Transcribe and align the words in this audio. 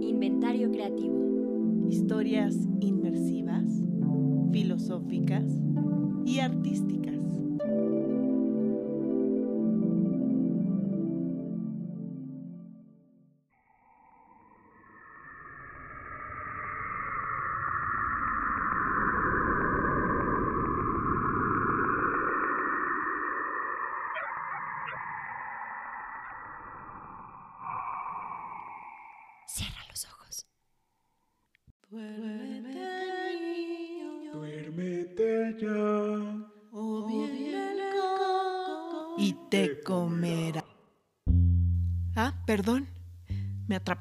Inventario 0.00 0.70
creativo. 0.70 1.86
Historias 1.88 2.56
inmersivas, 2.80 3.64
filosóficas 4.52 5.44
y 6.24 6.40
artísticas. 6.40 7.16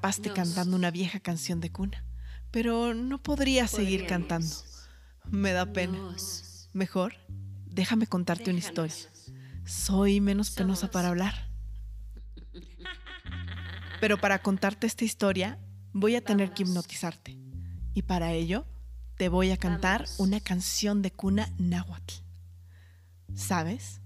Atrapaste 0.07 0.31
cantando 0.31 0.77
una 0.77 0.89
vieja 0.91 1.19
canción 1.19 1.59
de 1.59 1.71
cuna. 1.71 2.03
Pero 2.51 2.93
no 2.93 3.21
podría 3.21 3.67
seguir 3.67 4.07
cantando. 4.07 4.55
Me 5.29 5.51
da 5.51 5.65
pena. 5.65 5.97
Mejor, 6.73 7.13
déjame 7.65 8.07
contarte 8.07 8.49
una 8.49 8.59
historia. 8.59 8.95
Soy 9.65 10.21
menos 10.21 10.51
penosa 10.51 10.89
para 10.89 11.09
hablar. 11.09 11.49
Pero 13.99 14.17
para 14.17 14.41
contarte 14.41 14.87
esta 14.87 15.03
historia, 15.03 15.59
voy 15.91 16.15
a 16.15 16.23
tener 16.23 16.53
que 16.53 16.63
hipnotizarte. 16.63 17.37
Y 17.93 18.03
para 18.03 18.31
ello, 18.31 18.65
te 19.17 19.27
voy 19.27 19.51
a 19.51 19.57
cantar 19.57 20.05
una 20.17 20.39
canción 20.39 21.01
de 21.01 21.11
cuna 21.11 21.51
náhuatl. 21.57 22.13
¿Sabes? 23.35 23.99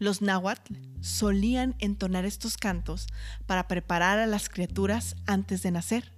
Los 0.00 0.22
náhuatl 0.22 0.76
solían 1.02 1.76
entonar 1.78 2.24
estos 2.24 2.56
cantos 2.56 3.06
para 3.44 3.68
preparar 3.68 4.18
a 4.18 4.26
las 4.26 4.48
criaturas 4.48 5.14
antes 5.26 5.62
de 5.62 5.70
nacer. 5.70 6.14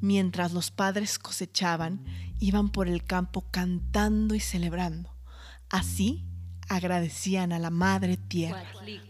Mientras 0.00 0.52
los 0.52 0.70
padres 0.70 1.18
cosechaban, 1.18 2.04
iban 2.38 2.70
por 2.70 2.86
el 2.86 3.02
campo 3.02 3.50
cantando 3.50 4.36
y 4.36 4.40
celebrando. 4.40 5.12
Así 5.68 6.24
agradecían 6.68 7.52
a 7.52 7.58
la 7.58 7.70
Madre 7.70 8.16
Tierra 8.16 8.62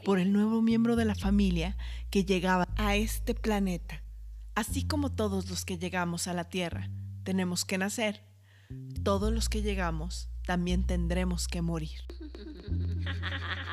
por 0.03 0.19
el 0.19 0.33
nuevo 0.33 0.63
miembro 0.63 0.97
de 0.97 1.05
la 1.05 1.15
familia 1.15 1.77
que 2.09 2.25
llegaba 2.25 2.69
a 2.79 2.97
este 2.97 3.35
planeta. 3.35 4.03
Así 4.55 4.87
como 4.87 5.13
todos 5.13 5.51
los 5.51 5.67
que 5.67 5.77
llegamos 5.77 6.27
a 6.27 6.33
la 6.33 6.45
Tierra 6.45 6.89
tenemos 7.23 7.67
que 7.67 7.77
nacer, 7.77 8.25
todos 9.05 9.31
los 9.31 9.51
que 9.51 9.61
llegamos 9.61 10.31
también 10.47 10.87
tendremos 10.87 11.49
que 11.49 11.61
morir. 11.61 12.01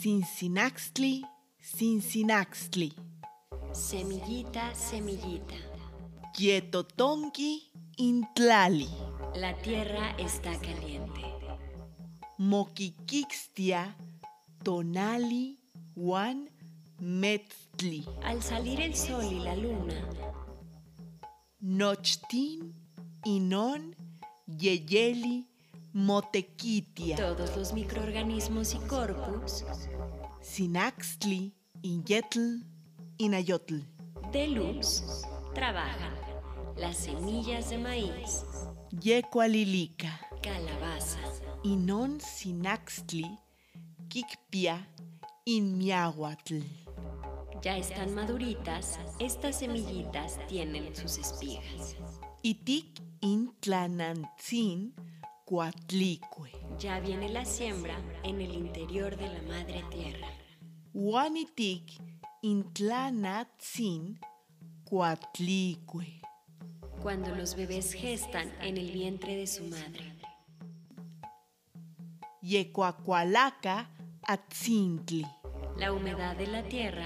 Cincinaxtli, 0.00 1.24
Cincinaxtli, 1.60 2.92
Semillita, 3.72 4.72
semillita. 4.72 5.56
Yetotonki, 6.38 7.72
Intlali, 7.96 8.88
La 9.34 9.52
tierra 9.54 10.14
está 10.16 10.52
caliente. 10.60 11.29
Moquiquixtia, 12.40 13.94
Tonali, 14.64 15.58
Juan, 15.94 16.48
Metztli, 16.98 18.06
Al 18.22 18.42
salir 18.42 18.80
el 18.80 18.96
sol 18.96 19.26
y 19.30 19.40
la 19.40 19.54
luna, 19.54 20.08
Nochtin, 21.60 22.72
Inon, 23.26 23.94
Yeyeli, 24.46 25.50
Motequitia, 25.92 27.16
todos 27.16 27.54
los 27.58 27.74
microorganismos 27.74 28.72
y 28.72 28.78
corpus. 28.88 29.66
Sinaxtli, 30.40 31.52
Inyetl, 31.82 32.62
Inayotl, 33.18 33.80
de 34.32 34.48
luz 34.48 35.02
trabajan 35.52 36.14
las 36.78 36.96
semillas 36.96 37.68
de 37.68 37.76
maíz, 37.76 38.46
Yecualilica, 38.98 40.29
calabaza, 40.42 41.18
Inon 41.62 42.20
Sinaxtli, 42.20 43.38
Kikpia, 44.08 44.86
Inmiahuatl. 45.44 46.60
ya 47.62 47.76
están 47.76 48.14
maduritas, 48.14 48.98
estas 49.18 49.58
semillitas 49.58 50.38
tienen 50.48 50.94
sus 50.96 51.18
espigas. 51.18 51.96
Itik 52.42 53.00
Intlanantzin, 53.20 54.94
Cuatlicue. 55.44 56.50
Ya 56.78 57.00
viene 57.00 57.28
la 57.28 57.44
siembra 57.44 57.96
en 58.22 58.40
el 58.40 58.54
interior 58.54 59.14
de 59.16 59.28
la 59.28 59.42
madre 59.42 59.84
tierra. 59.90 60.28
Juanitik 60.94 62.00
Intlanatzin, 62.42 64.18
Cuatlicue. 64.84 66.22
Cuando 67.02 67.34
los 67.34 67.54
bebés 67.56 67.92
gestan 67.92 68.50
en 68.62 68.78
el 68.78 68.90
vientre 68.90 69.36
de 69.36 69.46
su 69.46 69.64
madre. 69.64 70.19
Yecuacualaca, 72.42 73.90
Atzintli. 74.22 75.26
La 75.76 75.92
humedad 75.92 76.36
de 76.36 76.46
la 76.46 76.62
tierra 76.62 77.04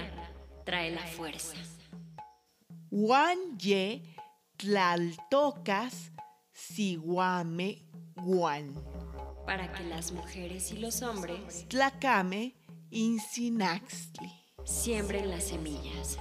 trae 0.65 0.91
la 0.91 1.05
fuerza. 1.05 1.57
Juan 2.89 3.57
ye 3.57 4.15
tlaltocas, 4.57 6.11
Siguame, 6.53 7.83
Guan. 8.15 8.73
Para 9.45 9.71
que 9.73 9.83
las 9.83 10.13
mujeres 10.13 10.71
y 10.71 10.77
los 10.77 11.01
hombres 11.01 11.65
Tlacame, 11.67 12.55
Incinaxtli. 12.89 14.31
siembren 14.63 15.29
las 15.29 15.43
semillas. 15.49 16.17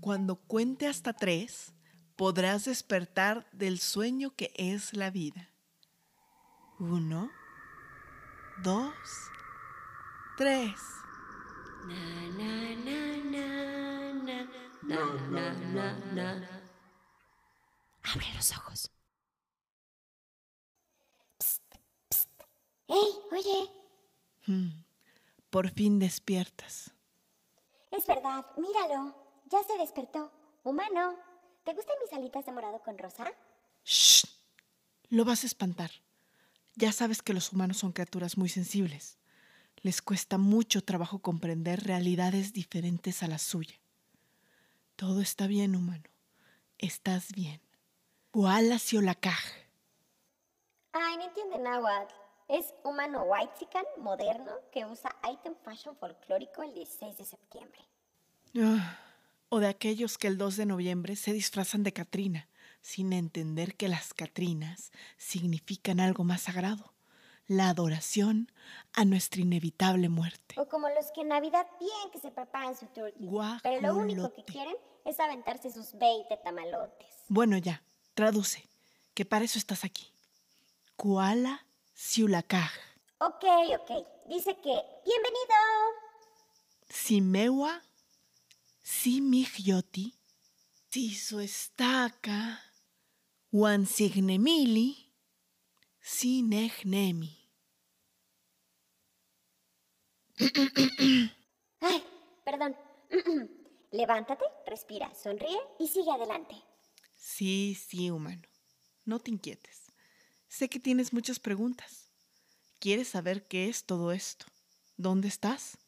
Cuando 0.00 0.36
cuente 0.36 0.88
hasta 0.88 1.12
tres, 1.12 1.72
podrás 2.16 2.64
despertar 2.64 3.46
del 3.52 3.78
sueño 3.78 4.34
que 4.34 4.52
es 4.56 4.94
la 4.94 5.10
vida. 5.10 5.53
Uno, 6.78 7.30
dos, 8.62 8.92
tres. 10.36 10.80
Abre 18.02 18.26
los 18.34 18.50
ojos. 18.56 18.90
Psst, 21.38 21.62
psst. 22.10 22.42
¡Ey, 22.88 23.18
oye! 23.30 23.70
Hmm, 24.46 24.84
por 25.50 25.70
fin 25.70 25.98
despiertas. 25.98 26.92
Es 27.92 28.06
verdad, 28.06 28.44
míralo. 28.56 29.14
Ya 29.46 29.62
se 29.62 29.78
despertó. 29.78 30.32
Humano, 30.64 31.16
¿te 31.64 31.72
gustan 31.72 31.96
mis 32.02 32.12
alitas 32.12 32.44
de 32.44 32.52
morado 32.52 32.82
con 32.82 32.98
rosa? 32.98 33.32
¡Shh! 33.84 34.26
Lo 35.10 35.24
vas 35.24 35.44
a 35.44 35.46
espantar. 35.46 35.90
Ya 36.76 36.92
sabes 36.92 37.22
que 37.22 37.32
los 37.34 37.52
humanos 37.52 37.78
son 37.78 37.92
criaturas 37.92 38.36
muy 38.36 38.48
sensibles. 38.48 39.18
Les 39.82 40.02
cuesta 40.02 40.38
mucho 40.38 40.82
trabajo 40.82 41.20
comprender 41.20 41.84
realidades 41.84 42.52
diferentes 42.52 43.22
a 43.22 43.28
la 43.28 43.38
suya. 43.38 43.78
Todo 44.96 45.20
está 45.20 45.46
bien, 45.46 45.76
humano. 45.76 46.04
Estás 46.78 47.32
bien. 47.32 47.60
Hualaciolacaj. 48.32 49.44
Ay, 50.92 51.16
no 51.16 51.24
entiende 51.24 51.58
náhuatl. 51.58 52.14
Es 52.48 52.74
humano 52.84 53.24
whitezican 53.24 53.84
moderno 53.98 54.52
que 54.72 54.84
usa 54.84 55.14
item 55.32 55.54
fashion 55.64 55.96
folclórico 55.96 56.62
el 56.62 56.74
16 56.74 57.16
de 57.16 57.24
septiembre. 57.24 57.80
Ah, 58.60 58.98
O 59.48 59.60
de 59.60 59.68
aquellos 59.68 60.18
que 60.18 60.26
el 60.26 60.36
2 60.36 60.56
de 60.56 60.66
noviembre 60.66 61.16
se 61.16 61.32
disfrazan 61.32 61.82
de 61.84 61.92
Catrina, 61.92 62.48
sin 62.84 63.14
entender 63.14 63.76
que 63.76 63.88
las 63.88 64.12
Catrinas 64.12 64.92
significan 65.16 66.00
algo 66.00 66.22
más 66.22 66.42
sagrado, 66.42 66.92
la 67.46 67.70
adoración 67.70 68.52
a 68.92 69.06
nuestra 69.06 69.40
inevitable 69.40 70.10
muerte. 70.10 70.54
O 70.60 70.68
como 70.68 70.90
los 70.90 71.10
que 71.12 71.22
en 71.22 71.28
Navidad 71.28 71.66
bien 71.80 72.10
que 72.12 72.20
se 72.20 72.30
preparan 72.30 72.76
su 72.76 72.84
turkey. 72.88 73.26
Pero 73.62 73.80
lo 73.80 73.96
único 73.96 74.28
que 74.34 74.42
Guajolote. 74.42 74.52
quieren 74.52 74.76
es 75.06 75.18
aventarse 75.18 75.72
sus 75.72 75.94
20 75.94 76.36
tamalotes. 76.44 77.08
Bueno, 77.28 77.56
ya, 77.56 77.82
traduce, 78.12 78.68
que 79.14 79.24
para 79.24 79.46
eso 79.46 79.58
estás 79.58 79.82
aquí. 79.84 80.12
Kuala 80.94 81.64
Siulakaj. 81.94 82.70
Ok, 83.18 83.44
ok. 83.80 84.06
Dice 84.28 84.56
que, 84.56 84.78
bienvenido. 85.06 85.54
Simewa, 86.90 87.80
Simigyoti, 88.82 90.18
Siso 90.90 91.40
estaca, 91.40 92.62
Wansignemili, 93.54 95.12
Sinegnemi. 96.00 97.38
Ay, 101.80 102.02
perdón. 102.44 102.74
Levántate, 103.92 104.44
respira, 104.66 105.14
sonríe 105.14 105.56
y 105.78 105.86
sigue 105.86 106.10
adelante. 106.10 106.56
Sí, 107.14 107.76
sí, 107.76 108.10
humano. 108.10 108.42
No 109.04 109.20
te 109.20 109.30
inquietes. 109.30 109.92
Sé 110.48 110.68
que 110.68 110.80
tienes 110.80 111.12
muchas 111.12 111.38
preguntas. 111.38 112.10
¿Quieres 112.80 113.06
saber 113.06 113.46
qué 113.46 113.68
es 113.68 113.84
todo 113.84 114.10
esto? 114.10 114.46
¿Dónde 114.96 115.28
estás? 115.28 115.78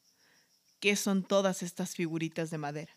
¿Qué 0.78 0.94
son 0.94 1.24
todas 1.24 1.64
estas 1.64 1.96
figuritas 1.96 2.50
de 2.50 2.58
madera? 2.58 2.95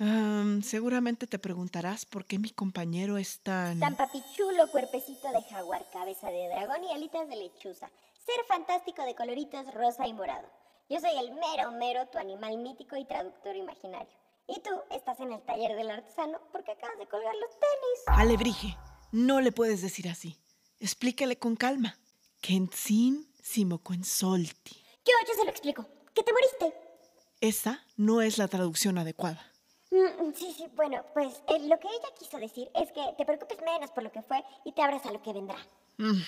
Am, 0.00 0.62
seguramente 0.62 1.26
te 1.26 1.38
preguntarás 1.38 2.06
por 2.06 2.24
qué 2.24 2.38
mi 2.38 2.48
compañero 2.48 3.18
es 3.18 3.40
tan... 3.40 3.78
Tan 3.80 3.96
papichulo, 3.96 4.70
cuerpecito 4.72 5.30
de 5.30 5.42
jaguar, 5.42 5.84
cabeza 5.92 6.30
de 6.30 6.48
dragón 6.48 6.82
y 6.84 6.92
alitas 6.92 7.28
de 7.28 7.36
lechuza. 7.36 7.90
Ser 8.24 8.42
fantástico 8.48 9.04
de 9.04 9.14
coloritos 9.14 9.66
rosa 9.74 10.06
y 10.06 10.14
morado. 10.14 10.48
Yo 10.88 11.00
soy 11.00 11.10
el 11.18 11.34
mero 11.34 11.70
mero, 11.72 12.06
tu 12.06 12.16
animal 12.16 12.56
mítico 12.56 12.96
y 12.96 13.04
traductor 13.04 13.54
imaginario. 13.54 14.08
Y 14.48 14.58
tú 14.60 14.70
estás 14.90 15.20
en 15.20 15.32
el 15.32 15.42
taller 15.42 15.76
del 15.76 15.90
artesano 15.90 16.38
porque 16.50 16.72
acabas 16.72 16.98
de 16.98 17.06
colgar 17.06 17.34
los 17.34 17.50
tenis. 17.50 18.00
Alebrije, 18.06 18.78
no 19.12 19.42
le 19.42 19.52
puedes 19.52 19.82
decir 19.82 20.08
así. 20.08 20.38
Explícale 20.80 21.38
con 21.38 21.56
calma. 21.56 21.98
Kentsin 22.40 23.30
Simocuensolti. 23.42 24.82
Yo, 25.04 25.12
yo 25.28 25.34
se 25.34 25.44
lo 25.44 25.50
explico. 25.50 25.86
Que 26.14 26.22
te 26.22 26.32
moriste. 26.32 26.74
Esa 27.42 27.84
no 27.98 28.22
es 28.22 28.38
la 28.38 28.48
traducción 28.48 28.96
adecuada. 28.96 29.49
Mm, 29.90 30.32
sí, 30.34 30.54
sí, 30.56 30.66
bueno, 30.76 31.04
pues 31.12 31.42
eh, 31.48 31.66
lo 31.66 31.78
que 31.80 31.88
ella 31.88 32.08
quiso 32.18 32.38
decir 32.38 32.70
es 32.74 32.92
que 32.92 33.02
te 33.18 33.24
preocupes 33.24 33.58
menos 33.64 33.90
por 33.90 34.04
lo 34.04 34.12
que 34.12 34.22
fue 34.22 34.42
y 34.64 34.72
te 34.72 34.82
abras 34.82 35.04
a 35.04 35.12
lo 35.12 35.20
que 35.20 35.32
vendrá. 35.32 35.56
Mm, 35.98 36.20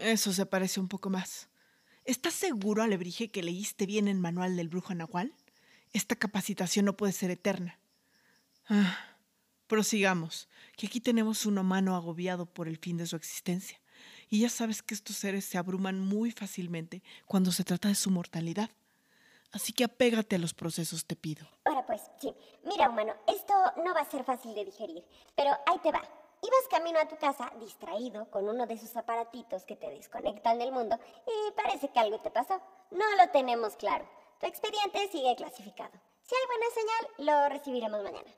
eso 0.00 0.32
se 0.32 0.46
parece 0.46 0.78
un 0.78 0.88
poco 0.88 1.10
más. 1.10 1.48
¿Estás 2.04 2.34
seguro, 2.34 2.82
Alebrije, 2.82 3.30
que 3.30 3.42
leíste 3.42 3.86
bien 3.86 4.08
el 4.08 4.18
manual 4.18 4.56
del 4.56 4.68
brujo 4.68 4.94
Nahual? 4.94 5.34
Esta 5.92 6.14
capacitación 6.14 6.84
no 6.84 6.96
puede 6.96 7.12
ser 7.12 7.30
eterna. 7.30 7.78
Ah, 8.68 8.96
prosigamos, 9.66 10.48
que 10.76 10.86
aquí 10.86 11.00
tenemos 11.00 11.46
un 11.46 11.58
humano 11.58 11.96
agobiado 11.96 12.46
por 12.46 12.68
el 12.68 12.78
fin 12.78 12.96
de 12.96 13.06
su 13.06 13.16
existencia. 13.16 13.80
Y 14.28 14.40
ya 14.40 14.48
sabes 14.48 14.82
que 14.82 14.94
estos 14.94 15.16
seres 15.16 15.44
se 15.44 15.58
abruman 15.58 15.98
muy 15.98 16.30
fácilmente 16.30 17.02
cuando 17.26 17.50
se 17.50 17.64
trata 17.64 17.88
de 17.88 17.96
su 17.96 18.10
mortalidad. 18.10 18.70
Así 19.52 19.72
que 19.72 19.84
apégate 19.84 20.36
a 20.36 20.38
los 20.38 20.54
procesos, 20.54 21.04
te 21.04 21.16
pido. 21.16 21.48
Ahora 21.64 21.79
pues, 21.86 22.10
sí. 22.18 22.34
Mira, 22.64 22.88
humano, 22.88 23.14
esto 23.26 23.54
no 23.76 23.94
va 23.94 24.00
a 24.00 24.10
ser 24.10 24.24
fácil 24.24 24.54
de 24.54 24.64
digerir, 24.64 25.04
pero 25.34 25.50
ahí 25.66 25.78
te 25.78 25.92
va. 25.92 26.02
Ibas 26.42 26.68
camino 26.70 26.98
a 26.98 27.06
tu 27.06 27.16
casa 27.16 27.52
distraído 27.58 28.30
con 28.30 28.48
uno 28.48 28.66
de 28.66 28.74
esos 28.74 28.96
aparatitos 28.96 29.64
que 29.64 29.76
te 29.76 29.90
desconectan 29.90 30.58
del 30.58 30.72
mundo 30.72 30.98
y 31.26 31.52
parece 31.52 31.88
que 31.88 31.98
algo 31.98 32.18
te 32.20 32.30
pasó. 32.30 32.60
No 32.90 33.04
lo 33.16 33.30
tenemos 33.30 33.76
claro. 33.76 34.08
Tu 34.38 34.46
expediente 34.46 35.08
sigue 35.08 35.36
clasificado. 35.36 35.92
Si 36.22 36.34
hay 36.34 36.46
buena 36.46 36.66
señal, 36.74 37.28
lo 37.28 37.48
recibiremos 37.50 38.02
mañana. 38.02 38.30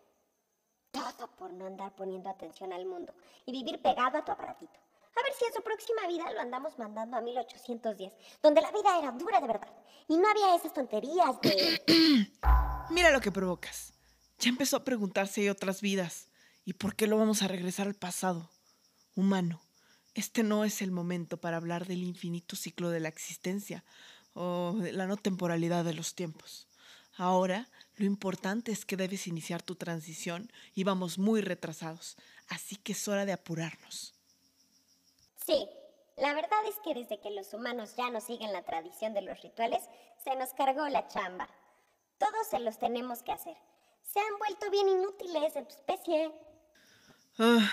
Todo 0.90 1.28
por 1.38 1.52
no 1.52 1.66
andar 1.66 1.94
poniendo 1.94 2.28
atención 2.28 2.72
al 2.72 2.86
mundo 2.86 3.12
y 3.46 3.52
vivir 3.52 3.80
pegado 3.80 4.18
a 4.18 4.24
tu 4.24 4.32
aparatito. 4.32 4.80
A 5.14 5.22
ver 5.22 5.32
si 5.34 5.44
en 5.44 5.52
su 5.52 5.62
próxima 5.62 6.06
vida 6.08 6.30
lo 6.32 6.40
andamos 6.40 6.78
mandando 6.78 7.16
a 7.16 7.20
1810, 7.20 8.12
donde 8.42 8.62
la 8.62 8.72
vida 8.72 8.98
era 8.98 9.12
dura 9.12 9.40
de 9.40 9.46
verdad 9.46 9.72
y 10.08 10.16
no 10.16 10.28
había 10.28 10.54
esas 10.54 10.72
tonterías 10.72 11.40
de... 11.40 12.32
Mira 12.92 13.10
lo 13.10 13.22
que 13.22 13.32
provocas. 13.32 13.94
Ya 14.38 14.50
empezó 14.50 14.76
a 14.76 14.84
preguntarse 14.84 15.40
hay 15.40 15.48
otras 15.48 15.80
vidas. 15.80 16.28
¿Y 16.66 16.74
por 16.74 16.94
qué 16.94 17.06
lo 17.06 17.16
vamos 17.16 17.40
a 17.40 17.48
regresar 17.48 17.86
al 17.86 17.94
pasado? 17.94 18.50
Humano, 19.16 19.62
este 20.14 20.42
no 20.42 20.64
es 20.64 20.82
el 20.82 20.90
momento 20.90 21.38
para 21.38 21.56
hablar 21.56 21.86
del 21.86 22.02
infinito 22.02 22.54
ciclo 22.54 22.90
de 22.90 23.00
la 23.00 23.08
existencia 23.08 23.82
o 24.34 24.74
de 24.78 24.92
la 24.92 25.06
no 25.06 25.16
temporalidad 25.16 25.86
de 25.86 25.94
los 25.94 26.14
tiempos. 26.14 26.68
Ahora, 27.16 27.70
lo 27.96 28.04
importante 28.04 28.72
es 28.72 28.84
que 28.84 28.98
debes 28.98 29.26
iniciar 29.26 29.62
tu 29.62 29.74
transición 29.74 30.52
y 30.74 30.84
vamos 30.84 31.18
muy 31.18 31.40
retrasados, 31.40 32.18
así 32.48 32.76
que 32.76 32.92
es 32.92 33.08
hora 33.08 33.24
de 33.24 33.32
apurarnos. 33.32 34.14
Sí, 35.46 35.66
la 36.18 36.34
verdad 36.34 36.60
es 36.68 36.76
que 36.84 36.92
desde 36.92 37.20
que 37.20 37.30
los 37.30 37.54
humanos 37.54 37.96
ya 37.96 38.10
no 38.10 38.20
siguen 38.20 38.52
la 38.52 38.64
tradición 38.64 39.14
de 39.14 39.22
los 39.22 39.40
rituales, 39.40 39.82
se 40.22 40.36
nos 40.36 40.52
cargó 40.52 40.86
la 40.88 41.08
chamba. 41.08 41.48
Todos 42.22 42.46
se 42.46 42.60
los 42.60 42.78
tenemos 42.78 43.20
que 43.24 43.32
hacer. 43.32 43.56
Se 44.04 44.20
han 44.20 44.38
vuelto 44.38 44.70
bien 44.70 44.88
inútiles 44.88 45.56
en 45.56 45.66
tu 45.66 45.74
especie. 45.74 46.32
Ah, 47.36 47.69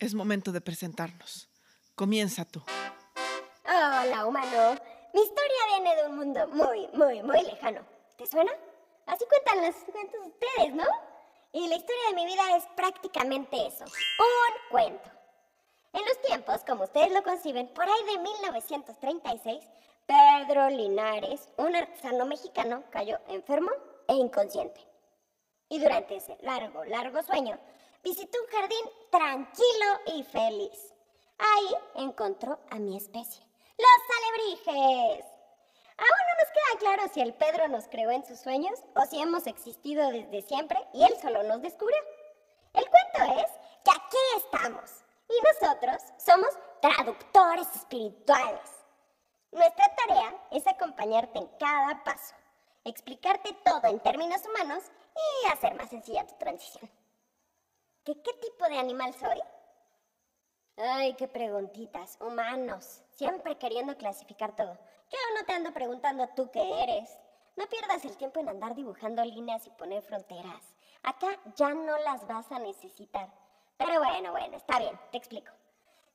es 0.00 0.14
momento 0.14 0.50
de 0.50 0.60
presentarnos. 0.60 1.48
Comienza 1.94 2.44
tú. 2.44 2.60
Hola, 3.64 4.26
humano. 4.26 4.80
Mi 5.14 5.20
historia 5.22 5.66
viene 5.68 5.94
de 5.94 6.06
un 6.08 6.16
mundo 6.16 6.48
muy, 6.48 6.88
muy, 6.88 7.22
muy 7.22 7.40
lejano. 7.42 7.82
¿Te 8.16 8.26
suena? 8.26 8.50
Así 9.06 9.24
cuentan 9.28 9.64
los 9.64 9.76
cuentos 9.92 10.20
ustedes, 10.26 10.74
¿no? 10.74 10.86
Y 11.52 11.68
la 11.68 11.76
historia 11.76 12.02
de 12.08 12.14
mi 12.16 12.26
vida 12.26 12.56
es 12.56 12.66
prácticamente 12.74 13.64
eso. 13.68 13.84
Un 13.84 14.70
cuento. 14.72 15.08
En 15.92 16.04
los 16.04 16.20
tiempos, 16.22 16.64
como 16.66 16.82
ustedes 16.82 17.12
lo 17.12 17.22
conciben, 17.22 17.68
por 17.68 17.84
ahí 17.84 18.04
de 18.06 18.18
1936, 18.18 19.64
Pedro 20.06 20.68
Linares, 20.70 21.48
un 21.56 21.74
artesano 21.74 22.26
mexicano, 22.26 22.84
cayó 22.90 23.18
enfermo 23.28 23.70
e 24.08 24.14
inconsciente. 24.14 24.80
Y 25.68 25.78
durante 25.78 26.16
ese 26.16 26.36
largo, 26.42 26.84
largo 26.84 27.22
sueño, 27.22 27.58
visitó 28.02 28.38
un 28.40 28.48
jardín 28.48 28.86
tranquilo 29.10 29.86
y 30.14 30.22
feliz. 30.24 30.94
Ahí 31.38 32.04
encontró 32.04 32.58
a 32.70 32.76
mi 32.76 32.96
especie, 32.96 33.42
los 33.78 34.66
alebrijes. 34.66 35.24
Aún 35.96 36.08
no 36.08 36.34
nos 36.38 36.50
queda 36.52 36.78
claro 36.78 37.02
si 37.12 37.20
el 37.20 37.34
Pedro 37.34 37.68
nos 37.68 37.86
creó 37.88 38.10
en 38.10 38.24
sus 38.24 38.40
sueños 38.40 38.80
o 38.94 39.06
si 39.06 39.20
hemos 39.20 39.46
existido 39.46 40.10
desde 40.10 40.42
siempre 40.42 40.78
y 40.92 41.04
él 41.04 41.14
solo 41.20 41.42
nos 41.44 41.62
descubrió. 41.62 41.98
El 42.74 42.84
cuento 42.88 43.40
es 43.40 43.50
que 43.84 43.90
aquí 43.90 44.16
estamos 44.36 44.90
y 45.28 45.62
nosotros 45.62 46.02
somos 46.18 46.48
traductores 46.80 47.68
espirituales. 47.76 48.81
Nuestra 49.52 49.94
tarea 49.94 50.34
es 50.50 50.66
acompañarte 50.66 51.38
en 51.38 51.46
cada 51.58 52.02
paso, 52.04 52.34
explicarte 52.84 53.52
todo 53.64 53.86
en 53.86 54.00
términos 54.00 54.40
humanos 54.46 54.82
y 55.14 55.52
hacer 55.52 55.74
más 55.74 55.90
sencilla 55.90 56.26
tu 56.26 56.34
transición. 56.36 56.90
¿Qué, 58.02 58.14
qué 58.22 58.32
tipo 58.32 58.64
de 58.64 58.78
animal 58.78 59.12
soy? 59.12 59.40
Ay, 60.78 61.14
qué 61.14 61.28
preguntitas. 61.28 62.16
Humanos. 62.20 63.02
Siempre 63.10 63.58
queriendo 63.58 63.94
clasificar 63.98 64.56
todo. 64.56 64.72
Yo 65.10 65.18
no 65.38 65.44
te 65.44 65.52
ando 65.52 65.72
preguntando 65.72 66.26
tú 66.34 66.50
qué 66.50 66.82
eres. 66.82 67.18
No 67.56 67.66
pierdas 67.66 68.04
el 68.06 68.16
tiempo 68.16 68.40
en 68.40 68.48
andar 68.48 68.74
dibujando 68.74 69.22
líneas 69.22 69.66
y 69.66 69.70
poner 69.70 70.02
fronteras. 70.02 70.74
Acá 71.02 71.28
ya 71.56 71.74
no 71.74 71.98
las 71.98 72.26
vas 72.26 72.50
a 72.50 72.58
necesitar. 72.58 73.28
Pero 73.76 73.98
bueno, 73.98 74.32
bueno, 74.32 74.56
está 74.56 74.78
bien, 74.78 74.98
te 75.10 75.18
explico. 75.18 75.52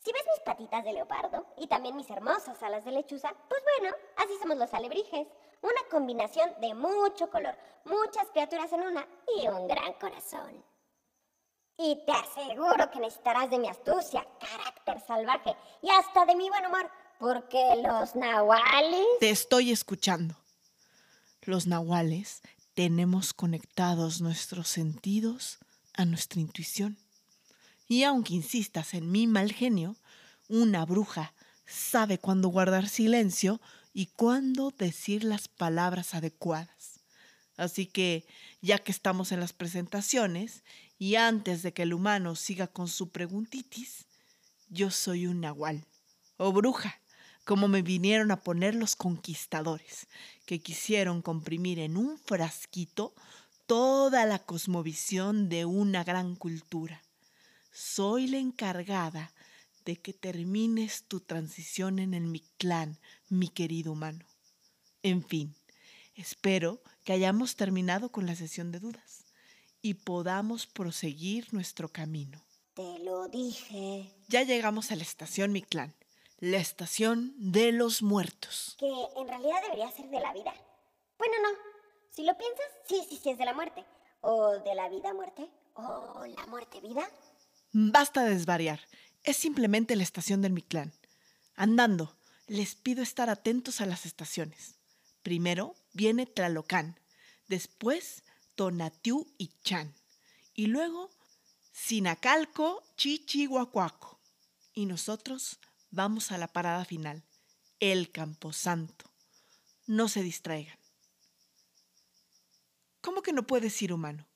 Si 0.07 0.13
ves 0.13 0.23
mis 0.33 0.39
patitas 0.45 0.85
de 0.85 0.93
leopardo 0.93 1.45
y 1.57 1.67
también 1.67 1.97
mis 1.97 2.09
hermosas 2.09 2.63
alas 2.63 2.85
de 2.85 2.93
lechuza, 2.93 3.33
pues 3.49 3.61
bueno, 3.77 3.93
así 4.15 4.31
somos 4.41 4.55
los 4.55 4.73
alebrijes. 4.73 5.27
Una 5.61 5.81
combinación 5.91 6.49
de 6.61 6.73
mucho 6.75 7.29
color, 7.29 7.53
muchas 7.83 8.25
criaturas 8.31 8.71
en 8.71 8.83
una 8.83 9.05
y 9.35 9.49
un 9.49 9.67
gran 9.67 9.91
corazón. 9.99 10.63
Y 11.77 12.05
te 12.05 12.13
aseguro 12.13 12.89
que 12.89 13.01
necesitarás 13.01 13.49
de 13.49 13.59
mi 13.59 13.67
astucia, 13.67 14.25
carácter 14.39 15.05
salvaje 15.05 15.53
y 15.81 15.89
hasta 15.89 16.25
de 16.25 16.37
mi 16.37 16.47
buen 16.47 16.65
humor, 16.67 16.89
porque 17.19 17.83
los 17.85 18.15
nahuales... 18.15 19.05
Te 19.19 19.29
estoy 19.29 19.73
escuchando. 19.73 20.37
Los 21.41 21.67
nahuales 21.67 22.43
tenemos 22.75 23.33
conectados 23.33 24.21
nuestros 24.21 24.69
sentidos 24.69 25.57
a 25.95 26.05
nuestra 26.05 26.39
intuición. 26.39 26.97
Y 27.87 28.03
aunque 28.03 28.33
insistas 28.33 28.93
en 28.93 29.11
mi 29.11 29.27
mal 29.27 29.51
genio, 29.51 29.95
una 30.47 30.85
bruja 30.85 31.33
sabe 31.65 32.17
cuándo 32.17 32.49
guardar 32.49 32.87
silencio 32.89 33.61
y 33.93 34.07
cuándo 34.07 34.71
decir 34.71 35.23
las 35.23 35.47
palabras 35.47 36.13
adecuadas. 36.13 37.01
Así 37.57 37.87
que, 37.87 38.25
ya 38.61 38.77
que 38.77 38.91
estamos 38.91 39.31
en 39.31 39.39
las 39.39 39.53
presentaciones, 39.53 40.63
y 40.99 41.15
antes 41.15 41.63
de 41.63 41.73
que 41.73 41.83
el 41.83 41.93
humano 41.93 42.35
siga 42.35 42.67
con 42.67 42.87
su 42.87 43.09
preguntitis, 43.09 44.05
yo 44.69 44.91
soy 44.91 45.27
un 45.27 45.41
nahual, 45.41 45.85
o 46.37 46.51
bruja, 46.51 47.01
como 47.45 47.67
me 47.67 47.81
vinieron 47.81 48.31
a 48.31 48.41
poner 48.41 48.75
los 48.75 48.95
conquistadores, 48.95 50.07
que 50.45 50.59
quisieron 50.59 51.21
comprimir 51.21 51.79
en 51.79 51.97
un 51.97 52.17
frasquito 52.19 53.15
toda 53.65 54.25
la 54.25 54.39
cosmovisión 54.39 55.49
de 55.49 55.65
una 55.65 56.03
gran 56.03 56.35
cultura. 56.35 57.01
Soy 57.79 58.27
la 58.27 58.37
encargada 58.37 59.33
de 59.85 59.97
que 59.97 60.13
termines 60.13 61.03
tu 61.03 61.19
transición 61.19 61.99
en 61.99 62.13
el 62.13 62.23
Mictlán, 62.23 62.99
mi 63.29 63.49
querido 63.49 63.91
humano. 63.91 64.25
En 65.03 65.23
fin, 65.23 65.55
Espero 66.17 66.81
que 67.03 67.13
hayamos 67.13 67.55
terminado 67.55 68.11
con 68.11 68.25
la 68.25 68.35
sesión 68.35 68.71
de 68.71 68.79
dudas 68.79 69.23
y 69.83 69.93
podamos 69.93 70.65
proseguir 70.65 71.53
nuestro 71.53 71.89
camino. 71.89 72.43
Te 72.73 72.97
lo 72.99 73.27
dije. 73.27 74.11
Ya 74.27 74.41
llegamos 74.41 74.91
a 74.91 74.95
la 74.95 75.03
estación 75.03 75.51
Mi 75.51 75.61
Clan, 75.61 75.93
la 76.39 76.57
estación 76.57 77.35
de 77.37 77.71
los 77.71 78.01
muertos. 78.01 78.75
Que 78.79 78.87
en 78.87 79.27
realidad 79.27 79.61
debería 79.61 79.91
ser 79.91 80.09
de 80.09 80.19
la 80.19 80.33
vida. 80.33 80.55
Bueno, 81.19 81.35
no. 81.43 81.49
Si 82.09 82.23
lo 82.23 82.35
piensas, 82.35 82.65
sí, 82.87 82.99
sí, 83.07 83.19
sí 83.21 83.29
es 83.29 83.37
de 83.37 83.45
la 83.45 83.53
muerte. 83.53 83.85
O 84.21 84.57
de 84.57 84.73
la 84.73 84.89
vida-muerte. 84.89 85.47
O 85.75 86.25
la 86.25 86.47
muerte-vida. 86.47 87.07
Basta 87.71 88.23
de 88.23 88.31
desvariar. 88.31 88.81
Es 89.23 89.37
simplemente 89.37 89.95
la 89.95 90.03
estación 90.03 90.41
del 90.41 90.53
Mi 90.53 90.61
Clan. 90.61 90.93
Andando, 91.55 92.15
les 92.47 92.75
pido 92.75 93.03
estar 93.03 93.29
atentos 93.29 93.81
a 93.81 93.85
las 93.85 94.05
estaciones. 94.05 94.75
Primero 95.21 95.75
viene 95.93 96.25
Tlalocán, 96.25 96.99
después 97.47 98.23
Tonatiuh 98.55 99.27
y 99.37 99.51
Chan, 99.63 99.93
y 100.53 100.67
luego 100.67 101.09
Sinacalco, 101.73 102.83
Chichihuacuaco. 102.95 104.19
Y 104.73 104.85
nosotros 104.85 105.59
vamos 105.91 106.31
a 106.31 106.37
la 106.37 106.47
parada 106.47 106.85
final, 106.85 107.23
el 107.79 108.11
Camposanto. 108.11 109.05
No 109.85 110.07
se 110.07 110.23
distraigan. 110.23 110.77
¿Cómo 113.01 113.21
que 113.21 113.33
no 113.33 113.45
puedes 113.45 113.81
ir 113.81 113.93
humano? 113.93 114.27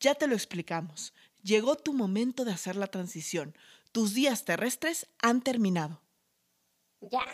Ya 0.00 0.14
te 0.14 0.26
lo 0.26 0.34
explicamos. 0.34 1.12
Llegó 1.42 1.74
tu 1.74 1.92
momento 1.92 2.44
de 2.44 2.52
hacer 2.52 2.76
la 2.76 2.86
transición. 2.86 3.56
Tus 3.90 4.14
días 4.14 4.44
terrestres 4.44 5.08
han 5.20 5.42
terminado. 5.42 6.00
Ya, 7.00 7.24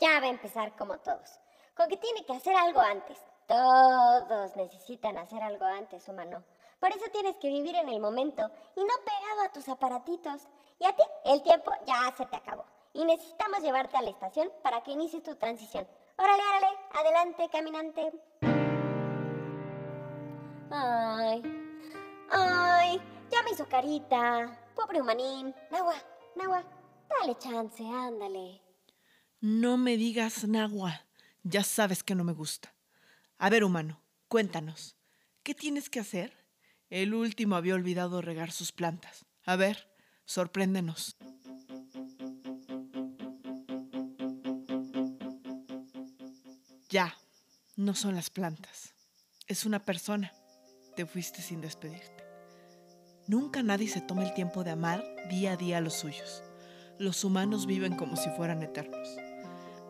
ya 0.00 0.18
va 0.20 0.26
a 0.26 0.30
empezar 0.30 0.74
como 0.76 0.98
todos. 0.98 1.28
Con 1.76 1.88
que 1.88 1.98
tiene 1.98 2.24
que 2.24 2.32
hacer 2.32 2.56
algo 2.56 2.80
antes. 2.80 3.18
Todos 3.46 4.56
necesitan 4.56 5.18
hacer 5.18 5.42
algo 5.42 5.66
antes, 5.66 6.08
humano. 6.08 6.42
Por 6.80 6.88
eso 6.88 7.04
tienes 7.12 7.36
que 7.36 7.48
vivir 7.48 7.74
en 7.76 7.90
el 7.90 8.00
momento 8.00 8.50
y 8.76 8.80
no 8.80 8.94
pegado 9.04 9.42
a 9.44 9.52
tus 9.52 9.68
aparatitos. 9.68 10.42
Y 10.80 10.86
a 10.86 10.96
ti, 10.96 11.02
el 11.26 11.42
tiempo 11.42 11.70
ya 11.86 12.14
se 12.16 12.24
te 12.24 12.36
acabó. 12.36 12.64
Y 12.94 13.04
necesitamos 13.04 13.60
llevarte 13.60 13.98
a 13.98 14.02
la 14.02 14.10
estación 14.10 14.50
para 14.62 14.82
que 14.82 14.92
inicies 14.92 15.22
tu 15.22 15.36
transición. 15.36 15.86
Órale, 16.16 16.42
órale, 16.48 16.78
adelante, 16.94 17.48
caminante. 17.52 18.12
Ay, 20.70 21.42
ay, 22.30 23.13
ya 23.34 23.42
me 23.42 23.50
hizo 23.50 23.68
carita. 23.68 24.72
Pobre 24.76 25.00
humanín. 25.00 25.54
Nahua, 25.70 25.94
Nahua, 26.36 26.64
dale 27.08 27.36
chance, 27.38 27.82
ándale. 27.84 28.60
No 29.40 29.76
me 29.76 29.96
digas 29.96 30.46
Nahua. 30.46 31.06
Ya 31.42 31.64
sabes 31.64 32.02
que 32.02 32.14
no 32.14 32.24
me 32.24 32.32
gusta. 32.32 32.74
A 33.38 33.50
ver, 33.50 33.64
humano, 33.64 34.00
cuéntanos. 34.28 34.96
¿Qué 35.42 35.54
tienes 35.54 35.90
que 35.90 36.00
hacer? 36.00 36.32
El 36.90 37.12
último 37.12 37.56
había 37.56 37.74
olvidado 37.74 38.22
regar 38.22 38.52
sus 38.52 38.72
plantas. 38.72 39.26
A 39.44 39.56
ver, 39.56 39.90
sorpréndenos. 40.24 41.16
Ya, 46.88 47.16
no 47.76 47.94
son 47.94 48.14
las 48.14 48.30
plantas. 48.30 48.94
Es 49.48 49.66
una 49.66 49.80
persona. 49.80 50.32
Te 50.94 51.04
fuiste 51.04 51.42
sin 51.42 51.60
despedirte. 51.60 52.23
Nunca 53.26 53.62
nadie 53.62 53.88
se 53.88 54.00
toma 54.00 54.24
el 54.24 54.34
tiempo 54.34 54.64
de 54.64 54.72
amar 54.72 55.02
día 55.30 55.52
a 55.52 55.56
día 55.56 55.78
a 55.78 55.80
los 55.80 55.94
suyos. 55.94 56.42
Los 56.98 57.24
humanos 57.24 57.66
viven 57.66 57.96
como 57.96 58.16
si 58.16 58.28
fueran 58.30 58.62
eternos. 58.62 59.08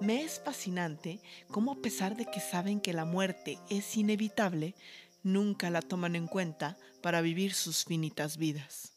Me 0.01 0.23
es 0.23 0.41
fascinante 0.45 1.21
cómo 1.51 1.73
a 1.73 1.83
pesar 1.83 2.17
de 2.17 2.27
que 2.27 2.41
saben 2.41 2.81
que 2.81 2.93
la 2.93 3.05
muerte 3.05 3.59
es 3.71 3.97
inevitable, 3.97 4.75
nunca 5.23 5.71
la 5.71 5.83
toman 5.83 6.15
en 6.15 6.29
cuenta 6.29 6.77
para 7.03 7.21
vivir 7.21 7.55
sus 7.55 7.85
finitas 7.85 8.37
vidas. 8.37 8.93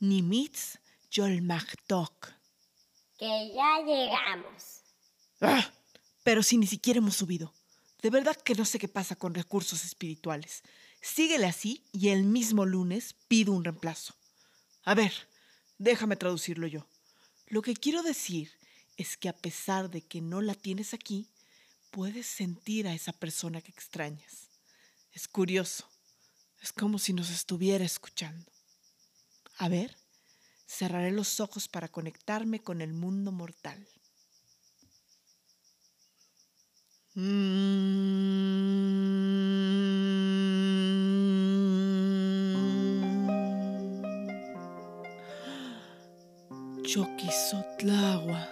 Nimitz 0.00 0.78
Yolmachtok. 1.10 2.28
Que 3.18 3.52
ya 3.54 3.82
llegamos. 3.84 4.82
¡Ah! 5.40 5.70
Pero 6.24 6.42
si 6.42 6.58
ni 6.58 6.66
siquiera 6.66 6.98
hemos 6.98 7.16
subido. 7.16 7.52
De 8.02 8.10
verdad 8.10 8.36
que 8.36 8.54
no 8.54 8.64
sé 8.64 8.78
qué 8.78 8.88
pasa 8.88 9.16
con 9.16 9.34
recursos 9.34 9.84
espirituales. 9.84 10.62
Síguele 11.00 11.46
así 11.46 11.84
y 11.92 12.08
el 12.08 12.24
mismo 12.24 12.66
lunes 12.66 13.14
pido 13.28 13.52
un 13.52 13.64
reemplazo. 13.64 14.14
A 14.84 14.94
ver, 14.94 15.12
déjame 15.78 16.16
traducirlo 16.16 16.66
yo. 16.66 16.86
Lo 17.46 17.62
que 17.62 17.74
quiero 17.74 18.02
decir 18.02 18.52
es 18.96 19.16
que 19.16 19.28
a 19.28 19.36
pesar 19.36 19.90
de 19.90 20.02
que 20.02 20.20
no 20.20 20.40
la 20.42 20.54
tienes 20.54 20.92
aquí, 20.94 21.28
puedes 21.90 22.26
sentir 22.26 22.86
a 22.86 22.94
esa 22.94 23.12
persona 23.12 23.60
que 23.60 23.72
extrañas. 23.72 24.50
Es 25.12 25.26
curioso. 25.26 25.88
Es 26.60 26.72
como 26.72 26.98
si 26.98 27.12
nos 27.12 27.30
estuviera 27.30 27.84
escuchando. 27.84 28.52
A 29.56 29.68
ver, 29.68 29.96
cerraré 30.66 31.10
los 31.10 31.40
ojos 31.40 31.68
para 31.68 31.88
conectarme 31.88 32.62
con 32.62 32.82
el 32.82 32.92
mundo 32.92 33.32
mortal. 33.32 33.88
Choquizotlagua. 46.90 48.48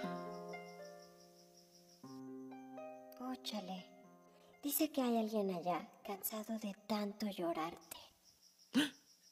Óchale. 3.19 3.85
Dice 4.63 4.89
que 4.89 5.01
hay 5.01 5.17
alguien 5.17 5.53
allá 5.53 5.85
cansado 6.05 6.57
de 6.59 6.73
tanto 6.87 7.27
llorarte. 7.27 7.97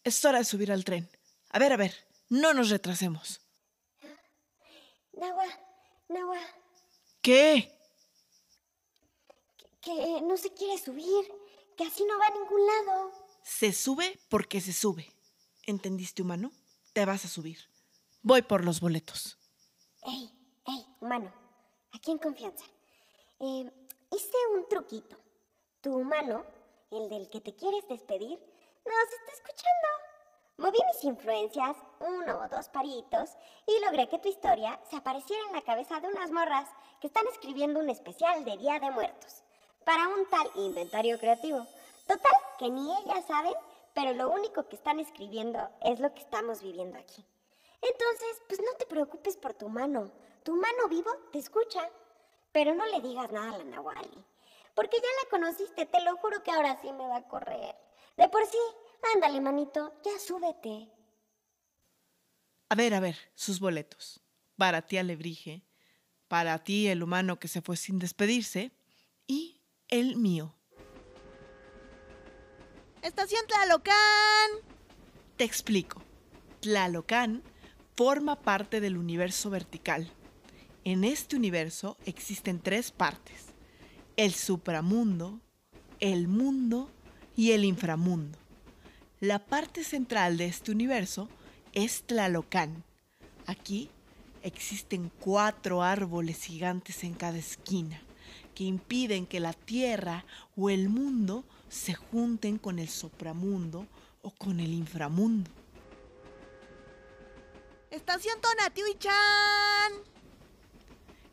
Es 0.03 0.25
hora 0.25 0.39
de 0.39 0.43
subir 0.43 0.73
al 0.73 0.83
tren. 0.83 1.09
A 1.51 1.57
ver, 1.57 1.71
a 1.71 1.77
ver, 1.77 1.93
no 2.27 2.53
nos 2.53 2.69
retrasemos. 2.69 3.39
Nahua, 5.13 5.47
Nahua, 6.09 6.41
¿Qué? 7.21 7.71
que, 9.79 9.95
que 9.95 10.21
no 10.21 10.35
se 10.35 10.53
quiere 10.53 10.77
subir, 10.77 11.25
que 11.77 11.85
así 11.85 12.03
no 12.03 12.19
va 12.19 12.27
a 12.27 12.31
ningún 12.31 12.65
lado. 12.65 13.11
Se 13.41 13.71
sube 13.71 14.19
porque 14.27 14.59
se 14.59 14.73
sube. 14.73 15.09
¿Entendiste, 15.65 16.23
humano? 16.23 16.51
Te 16.91 17.05
vas 17.05 17.23
a 17.23 17.29
subir. 17.29 17.57
Voy 18.21 18.41
por 18.41 18.65
los 18.65 18.81
boletos. 18.81 19.37
Ey, 20.03 20.31
ey, 20.65 20.85
humano, 20.99 21.31
aquí 21.93 22.11
en 22.11 22.17
confianza. 22.17 22.65
Eh, 23.39 23.71
hice 24.11 24.37
un 24.55 24.67
truquito. 24.67 25.15
Tu 25.81 25.95
humano, 25.95 26.43
el 26.91 27.09
del 27.09 27.29
que 27.29 27.41
te 27.41 27.55
quieres 27.55 27.87
despedir, 27.87 28.39
nos 28.85 29.13
está 29.19 29.31
escuchando. 29.33 29.87
Moví 30.57 30.79
mis 30.91 31.03
influencias, 31.03 31.77
uno 31.99 32.39
o 32.39 32.47
dos 32.49 32.67
paritos, 32.69 33.29
y 33.67 33.79
logré 33.85 34.09
que 34.09 34.19
tu 34.19 34.27
historia 34.27 34.79
se 34.89 34.95
apareciera 34.95 35.41
en 35.47 35.53
la 35.53 35.61
cabeza 35.61 35.99
de 35.99 36.07
unas 36.07 36.31
morras 36.31 36.67
que 36.99 37.07
están 37.07 37.27
escribiendo 37.27 37.79
un 37.79 37.89
especial 37.89 38.43
de 38.43 38.57
Día 38.57 38.79
de 38.79 38.89
Muertos 38.89 39.43
para 39.85 40.07
un 40.07 40.27
tal 40.29 40.49
inventario 40.55 41.19
creativo. 41.19 41.65
Total, 42.07 42.33
que 42.57 42.69
ni 42.69 42.91
ellas 42.97 43.25
saben, 43.27 43.53
pero 43.93 44.13
lo 44.13 44.31
único 44.31 44.67
que 44.67 44.75
están 44.75 44.99
escribiendo 44.99 45.69
es 45.81 45.99
lo 45.99 46.13
que 46.13 46.21
estamos 46.21 46.61
viviendo 46.61 46.97
aquí. 46.97 47.23
Entonces, 47.81 48.41
pues 48.47 48.59
no 48.59 48.71
te 48.77 48.85
preocupes 48.85 49.37
por 49.37 49.53
tu 49.53 49.69
mano. 49.69 50.11
Tu 50.43 50.55
mano 50.55 50.87
vivo 50.89 51.11
te 51.31 51.39
escucha. 51.39 51.89
Pero 52.51 52.73
no 52.73 52.85
le 52.85 53.01
digas 53.01 53.31
nada 53.31 53.55
a 53.55 53.57
la 53.57 53.63
Nahuali. 53.63 54.25
Porque 54.73 54.97
ya 54.97 55.09
la 55.23 55.29
conociste, 55.29 55.85
te 55.85 56.01
lo 56.01 56.17
juro 56.17 56.43
que 56.43 56.51
ahora 56.51 56.79
sí 56.81 56.91
me 56.93 57.07
va 57.07 57.17
a 57.17 57.27
correr. 57.27 57.75
De 58.15 58.29
por 58.29 58.45
sí, 58.45 58.57
ándale, 59.13 59.41
manito, 59.41 59.93
ya 60.03 60.19
súbete. 60.19 60.89
A 62.69 62.75
ver, 62.75 62.93
a 62.93 62.99
ver, 62.99 63.17
sus 63.35 63.59
boletos. 63.59 64.21
Para 64.57 64.81
ti, 64.81 64.97
Alebrije. 64.97 65.63
Para 66.27 66.63
ti, 66.63 66.87
el 66.87 67.03
humano 67.03 67.39
que 67.39 67.47
se 67.47 67.61
fue 67.61 67.77
sin 67.77 67.99
despedirse. 67.99 68.71
Y 69.27 69.61
el 69.87 70.17
mío. 70.17 70.53
¡Estación 73.01 73.45
Tlalocán! 73.47 74.49
Te 75.37 75.43
explico. 75.43 76.01
Tlalocán 76.59 77.43
forma 77.97 78.35
parte 78.35 78.79
del 78.79 78.95
universo 78.95 79.49
vertical. 79.49 80.07
En 80.83 81.03
este 81.03 81.35
universo 81.35 81.97
existen 82.05 82.59
tres 82.59 82.91
partes. 82.91 83.45
El 84.17 84.35
supramundo, 84.35 85.41
el 85.99 86.27
mundo 86.27 86.91
y 87.35 87.53
el 87.53 87.65
inframundo. 87.65 88.37
La 89.19 89.39
parte 89.43 89.83
central 89.83 90.37
de 90.37 90.45
este 90.45 90.71
universo 90.71 91.27
es 91.73 92.03
Tlalocán. 92.03 92.83
Aquí 93.47 93.89
existen 94.43 95.11
cuatro 95.19 95.81
árboles 95.81 96.43
gigantes 96.43 97.03
en 97.03 97.15
cada 97.15 97.39
esquina 97.39 97.99
que 98.53 98.63
impiden 98.63 99.25
que 99.25 99.39
la 99.39 99.53
tierra 99.53 100.23
o 100.55 100.69
el 100.69 100.89
mundo 100.89 101.45
se 101.67 101.95
junten 101.95 102.59
con 102.59 102.77
el 102.77 102.89
supramundo 102.89 103.87
o 104.21 104.29
con 104.29 104.59
el 104.59 104.73
inframundo. 104.73 105.49
Estación 107.97 108.35
Tonatiuh-chan. 108.41 109.91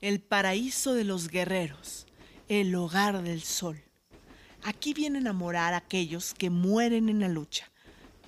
El 0.01 0.23
paraíso 0.23 0.95
de 0.95 1.05
los 1.05 1.29
guerreros, 1.29 2.07
el 2.49 2.75
hogar 2.75 3.23
del 3.23 3.43
sol. 3.43 3.85
Aquí 4.63 4.95
vienen 4.95 5.27
a 5.27 5.35
morar 5.35 5.75
aquellos 5.75 6.33
que 6.33 6.49
mueren 6.49 7.11
en 7.11 7.21
la 7.21 7.29
lucha. 7.29 7.71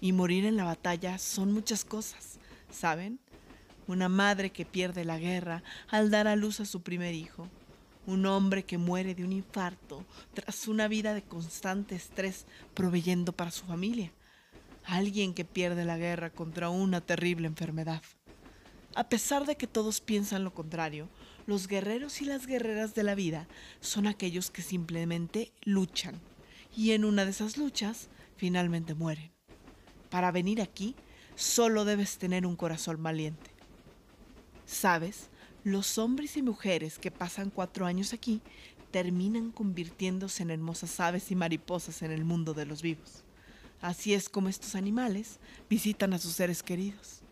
Y 0.03 0.13
morir 0.13 0.45
en 0.45 0.59
la 0.59 0.65
batalla 0.65 1.17
son 1.17 1.51
muchas 1.55 1.87
cosas, 1.87 2.39
¿saben? 2.71 3.21
Una 3.87 4.11
madre 4.11 4.51
que 4.51 4.67
pierde 4.67 5.07
la 5.07 5.19
guerra 5.19 5.63
al 5.89 6.11
dar 6.11 6.29
a 6.29 6.37
luz 6.37 6.61
a 6.61 6.67
su 6.67 6.83
primer 6.83 7.15
hijo. 7.15 7.49
Un 8.07 8.27
hombre 8.27 8.67
que 8.67 8.77
muere 8.77 9.15
de 9.15 9.25
un 9.25 9.33
infarto 9.33 10.05
tras 10.35 10.69
una 10.69 10.89
vida 10.89 11.15
de 11.15 11.23
constante 11.23 11.95
estrés 11.95 12.45
proveyendo 12.75 13.33
para 13.33 13.51
su 13.51 13.65
familia. 13.65 14.13
Alguien 14.85 15.33
que 15.33 15.47
pierde 15.47 15.87
la 15.87 15.97
guerra 15.97 16.29
contra 16.29 16.69
una 16.69 17.01
terrible 17.01 17.47
enfermedad. 17.47 18.03
A 18.97 19.11
pesar 19.11 19.45
de 19.45 19.57
que 19.57 19.67
todos 19.67 20.01
piensan 20.01 20.43
lo 20.43 20.55
contrario, 20.55 21.11
los 21.47 21.69
guerreros 21.69 22.23
y 22.23 22.25
las 22.25 22.47
guerreras 22.47 22.95
de 22.95 23.03
la 23.03 23.15
vida 23.15 23.47
son 23.81 24.07
aquellos 24.07 24.51
que 24.51 24.63
simplemente 24.63 25.53
luchan 25.65 26.19
y 26.75 26.93
en 26.93 27.05
una 27.05 27.27
de 27.27 27.33
esas 27.33 27.59
luchas 27.59 28.09
finalmente 28.39 28.95
mueren. 28.95 29.31
Para 30.09 30.33
venir 30.33 30.63
aquí 30.63 30.95
solo 31.35 31.85
debes 31.85 32.17
tener 32.17 32.47
un 32.47 32.57
corazón 32.57 33.03
valiente. 33.03 33.51
Sabes, 34.65 35.29
los 35.63 35.99
hombres 35.99 36.39
y 36.39 36.43
mujeres 36.43 36.99
que 36.99 37.11
pasan 37.11 37.51
cuatro 37.51 37.85
años 37.85 38.15
aquí 38.15 38.41
terminan 38.93 39.51
convirtiéndose 39.51 40.43
en 40.43 40.53
hermosas 40.53 40.99
aves 41.01 41.31
y 41.31 41.37
mariposas 41.37 42.01
en 42.01 42.13
el 42.13 42.25
mundo 42.25 42.55
de 42.55 42.65
los 42.65 42.81
vivos. 42.81 43.25
Así 43.83 44.15
es 44.15 44.31
como 44.31 44.49
estos 44.49 44.75
animales 44.75 45.39
visitan 45.69 46.15
a 46.15 46.19
sus 46.19 46.33
seres 46.33 46.63
queridos. 46.63 47.26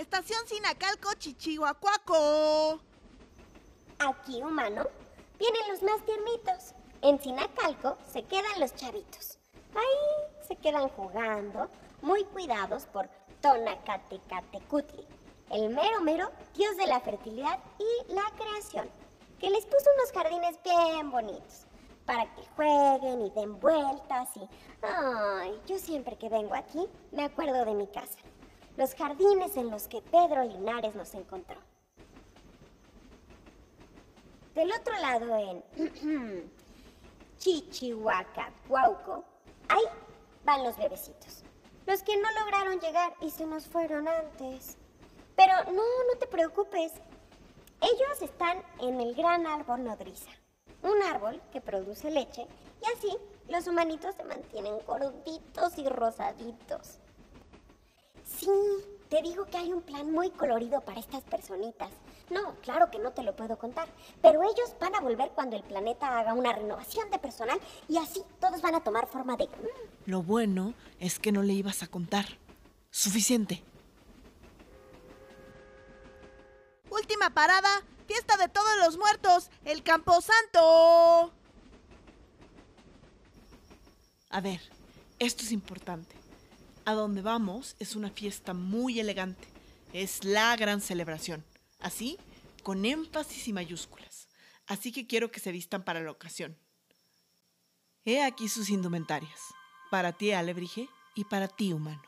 Estación 0.00 0.48
Sinacalco, 0.48 1.12
Chichihuacuaco. 1.12 2.80
Aquí, 3.98 4.42
humano, 4.42 4.86
vienen 5.38 5.68
los 5.68 5.82
más 5.82 6.02
tiernitos. 6.06 6.74
En 7.02 7.20
Sinacalco 7.20 7.98
se 8.10 8.22
quedan 8.22 8.60
los 8.60 8.74
chavitos. 8.74 9.38
Ahí 9.74 10.46
se 10.48 10.56
quedan 10.56 10.88
jugando, 10.88 11.68
muy 12.00 12.24
cuidados 12.24 12.86
por 12.86 13.10
Tonacatecatecutli, 13.42 15.06
el 15.50 15.68
mero 15.68 16.00
mero 16.00 16.30
dios 16.54 16.78
de 16.78 16.86
la 16.86 17.00
fertilidad 17.00 17.58
y 17.78 18.14
la 18.14 18.24
creación, 18.38 18.88
que 19.38 19.50
les 19.50 19.66
puso 19.66 19.84
unos 19.96 20.12
jardines 20.12 20.58
bien 20.64 21.10
bonitos 21.10 21.66
para 22.06 22.24
que 22.34 22.42
jueguen 22.56 23.20
y 23.20 23.30
den 23.30 23.60
vueltas 23.60 24.30
y... 24.36 24.48
Ay, 24.80 25.60
yo 25.66 25.78
siempre 25.78 26.16
que 26.16 26.30
vengo 26.30 26.54
aquí 26.54 26.88
me 27.12 27.24
acuerdo 27.24 27.66
de 27.66 27.74
mi 27.74 27.86
casa, 27.86 28.18
los 28.80 28.94
jardines 28.94 29.58
en 29.58 29.70
los 29.70 29.88
que 29.88 30.00
Pedro 30.00 30.42
Linares 30.42 30.94
nos 30.94 31.12
encontró. 31.12 31.58
Del 34.54 34.72
otro 34.72 34.98
lado 35.00 35.36
en 35.36 36.50
Chichihuaca, 37.38 38.50
Cuauco, 38.66 39.22
ahí 39.68 39.84
van 40.46 40.64
los 40.64 40.78
bebecitos 40.78 41.44
los 41.86 42.02
que 42.04 42.16
no 42.16 42.28
lograron 42.38 42.78
llegar 42.78 43.12
y 43.20 43.30
se 43.30 43.44
nos 43.44 43.66
fueron 43.66 44.06
antes. 44.06 44.78
Pero 45.34 45.52
no, 45.72 45.82
no 45.82 46.18
te 46.18 46.26
preocupes. 46.28 46.92
Ellos 47.82 48.22
están 48.22 48.62
en 48.80 49.00
el 49.00 49.14
gran 49.14 49.46
árbol 49.46 49.82
nodriza, 49.84 50.30
un 50.82 51.02
árbol 51.02 51.42
que 51.52 51.60
produce 51.60 52.10
leche 52.10 52.46
y 52.80 52.96
así 52.96 53.16
los 53.48 53.66
humanitos 53.66 54.14
se 54.14 54.24
mantienen 54.24 54.78
gorditos 54.86 55.76
y 55.78 55.88
rosaditos. 55.88 57.00
Sí, 58.38 58.48
te 59.08 59.22
digo 59.22 59.44
que 59.46 59.56
hay 59.58 59.72
un 59.72 59.82
plan 59.82 60.10
muy 60.10 60.30
colorido 60.30 60.80
para 60.80 61.00
estas 61.00 61.22
personitas. 61.24 61.90
No, 62.30 62.54
claro 62.62 62.90
que 62.90 62.98
no 62.98 63.10
te 63.10 63.24
lo 63.24 63.34
puedo 63.34 63.58
contar, 63.58 63.88
pero 64.22 64.42
ellos 64.44 64.74
van 64.80 64.94
a 64.94 65.00
volver 65.00 65.30
cuando 65.34 65.56
el 65.56 65.64
planeta 65.64 66.18
haga 66.18 66.32
una 66.32 66.52
renovación 66.52 67.10
de 67.10 67.18
personal 67.18 67.58
y 67.88 67.96
así 67.98 68.22
todos 68.40 68.62
van 68.62 68.76
a 68.76 68.84
tomar 68.84 69.08
forma 69.08 69.36
de... 69.36 69.48
Lo 70.06 70.22
bueno 70.22 70.74
es 71.00 71.18
que 71.18 71.32
no 71.32 71.42
le 71.42 71.54
ibas 71.54 71.82
a 71.82 71.88
contar. 71.88 72.26
Suficiente. 72.92 73.62
Última 76.88 77.30
parada, 77.30 77.82
fiesta 78.06 78.36
de 78.36 78.48
todos 78.48 78.78
los 78.78 78.96
muertos, 78.96 79.50
el 79.64 79.82
Camposanto. 79.82 81.32
A 84.30 84.40
ver, 84.40 84.60
esto 85.18 85.42
es 85.42 85.50
importante. 85.50 86.19
A 86.90 86.94
donde 86.94 87.22
vamos 87.22 87.76
es 87.78 87.94
una 87.94 88.10
fiesta 88.10 88.52
muy 88.52 88.98
elegante. 88.98 89.46
Es 89.92 90.24
la 90.24 90.56
gran 90.56 90.80
celebración. 90.80 91.44
Así, 91.78 92.18
con 92.64 92.84
énfasis 92.84 93.46
y 93.46 93.52
mayúsculas. 93.52 94.26
Así 94.66 94.90
que 94.90 95.06
quiero 95.06 95.30
que 95.30 95.38
se 95.38 95.52
vistan 95.52 95.84
para 95.84 96.00
la 96.00 96.10
ocasión. 96.10 96.58
He 98.04 98.24
aquí 98.24 98.48
sus 98.48 98.70
indumentarias. 98.70 99.38
Para 99.88 100.14
ti, 100.14 100.32
alebrije, 100.32 100.88
y 101.14 101.22
para 101.26 101.46
ti, 101.46 101.72
humano. 101.72 102.02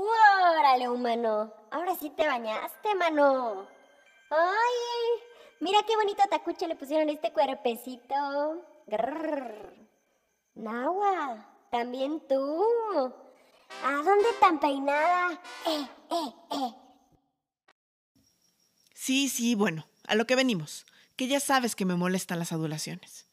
¡Órale, 0.00 0.88
humano! 0.88 1.52
Ahora 1.70 1.94
sí 1.94 2.10
te 2.10 2.26
bañaste, 2.26 2.94
mano. 2.94 3.66
¡Ay! 4.30 5.22
Mira 5.60 5.80
qué 5.86 5.94
bonito 5.94 6.22
tacuche 6.30 6.66
le 6.66 6.76
pusieron 6.76 7.10
este 7.10 7.32
cuerpecito. 7.32 8.14
Grrr. 8.86 9.76
Nahua, 10.54 11.46
también 11.70 12.26
tú. 12.26 12.64
¿A 13.84 13.92
dónde 13.92 14.28
tan 14.40 14.58
peinada? 14.58 15.32
Eh, 15.66 15.86
eh, 16.10 16.34
eh. 16.52 16.74
Sí, 18.94 19.28
sí, 19.28 19.54
bueno, 19.54 19.86
a 20.06 20.14
lo 20.14 20.26
que 20.26 20.36
venimos, 20.36 20.86
que 21.16 21.28
ya 21.28 21.40
sabes 21.40 21.74
que 21.74 21.84
me 21.84 21.94
molestan 21.94 22.38
las 22.38 22.52
adulaciones. 22.52 23.26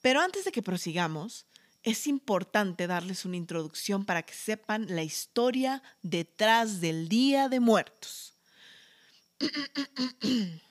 Pero 0.00 0.20
antes 0.20 0.44
de 0.44 0.52
que 0.52 0.62
prosigamos, 0.62 1.46
es 1.84 2.06
importante 2.06 2.86
darles 2.86 3.24
una 3.26 3.36
introducción 3.36 4.04
para 4.06 4.22
que 4.22 4.32
sepan 4.32 4.86
la 4.88 5.02
historia 5.02 5.82
detrás 6.02 6.80
del 6.80 7.08
Día 7.08 7.48
de 7.48 7.60
Muertos. 7.60 8.34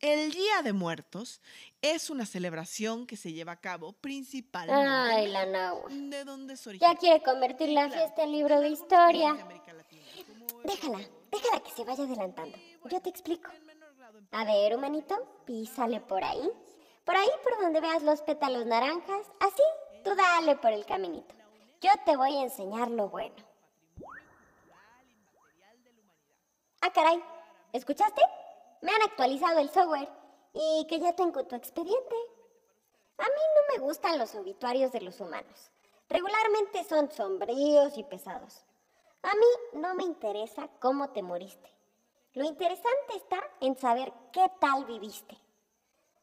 El 0.00 0.32
Día 0.32 0.62
de 0.64 0.72
Muertos 0.72 1.42
es 1.82 2.08
una 2.08 2.24
celebración 2.24 3.06
que 3.06 3.18
se 3.18 3.34
lleva 3.34 3.52
a 3.52 3.60
cabo 3.60 3.92
principalmente 3.92 4.88
Ay, 4.88 5.28
la 5.28 5.44
Nahua. 5.44 5.90
de 5.90 6.24
donde 6.24 6.54
es 6.54 6.64
Ya 6.80 6.96
quiere 6.96 7.22
convertir 7.22 7.68
la 7.68 7.90
fiesta 7.90 8.22
en 8.22 8.32
libro 8.32 8.60
de 8.60 8.70
historia. 8.70 9.34
Déjala, 10.64 11.00
déjala 11.30 11.62
que 11.62 11.70
se 11.76 11.84
vaya 11.84 12.04
adelantando. 12.04 12.56
Yo 12.90 13.02
te 13.02 13.10
explico. 13.10 13.50
A 14.30 14.44
ver, 14.46 14.74
humanito, 14.74 15.42
písale 15.44 16.00
por 16.00 16.24
ahí. 16.24 16.50
Por 17.04 17.16
ahí 17.16 17.28
por 17.42 17.60
donde 17.60 17.82
veas 17.82 18.02
los 18.02 18.22
pétalos 18.22 18.64
naranjas. 18.64 19.26
Así, 19.40 19.62
tú 20.02 20.14
dale 20.14 20.56
por 20.56 20.72
el 20.72 20.84
caminito. 20.84 21.34
Yo 21.80 21.90
te 22.04 22.16
voy 22.16 22.36
a 22.36 22.42
enseñar 22.42 22.90
lo 22.90 23.08
bueno. 23.08 23.36
Ah, 26.82 26.90
caray. 26.92 27.22
¿Escuchaste? 27.72 28.22
Me 28.80 28.92
han 28.92 29.02
actualizado 29.02 29.58
el 29.58 29.70
software 29.70 30.08
y 30.52 30.86
que 30.88 30.98
ya 30.98 31.14
tengo 31.14 31.44
tu 31.44 31.54
expediente. 31.54 32.16
A 33.18 33.24
mí 33.24 33.28
no 33.28 33.74
me 33.74 33.80
gustan 33.80 34.18
los 34.18 34.34
obituarios 34.34 34.92
de 34.92 35.02
los 35.02 35.20
humanos. 35.20 35.70
Regularmente 36.08 36.84
son 36.84 37.10
sombríos 37.12 37.96
y 37.96 38.04
pesados. 38.04 38.64
A 39.22 39.34
mí 39.34 39.80
no 39.80 39.94
me 39.94 40.04
interesa 40.04 40.68
cómo 40.80 41.10
te 41.10 41.22
moriste. 41.22 41.70
Lo 42.32 42.44
interesante 42.44 43.16
está 43.16 43.42
en 43.60 43.76
saber 43.76 44.12
qué 44.32 44.50
tal 44.60 44.86
viviste. 44.86 45.36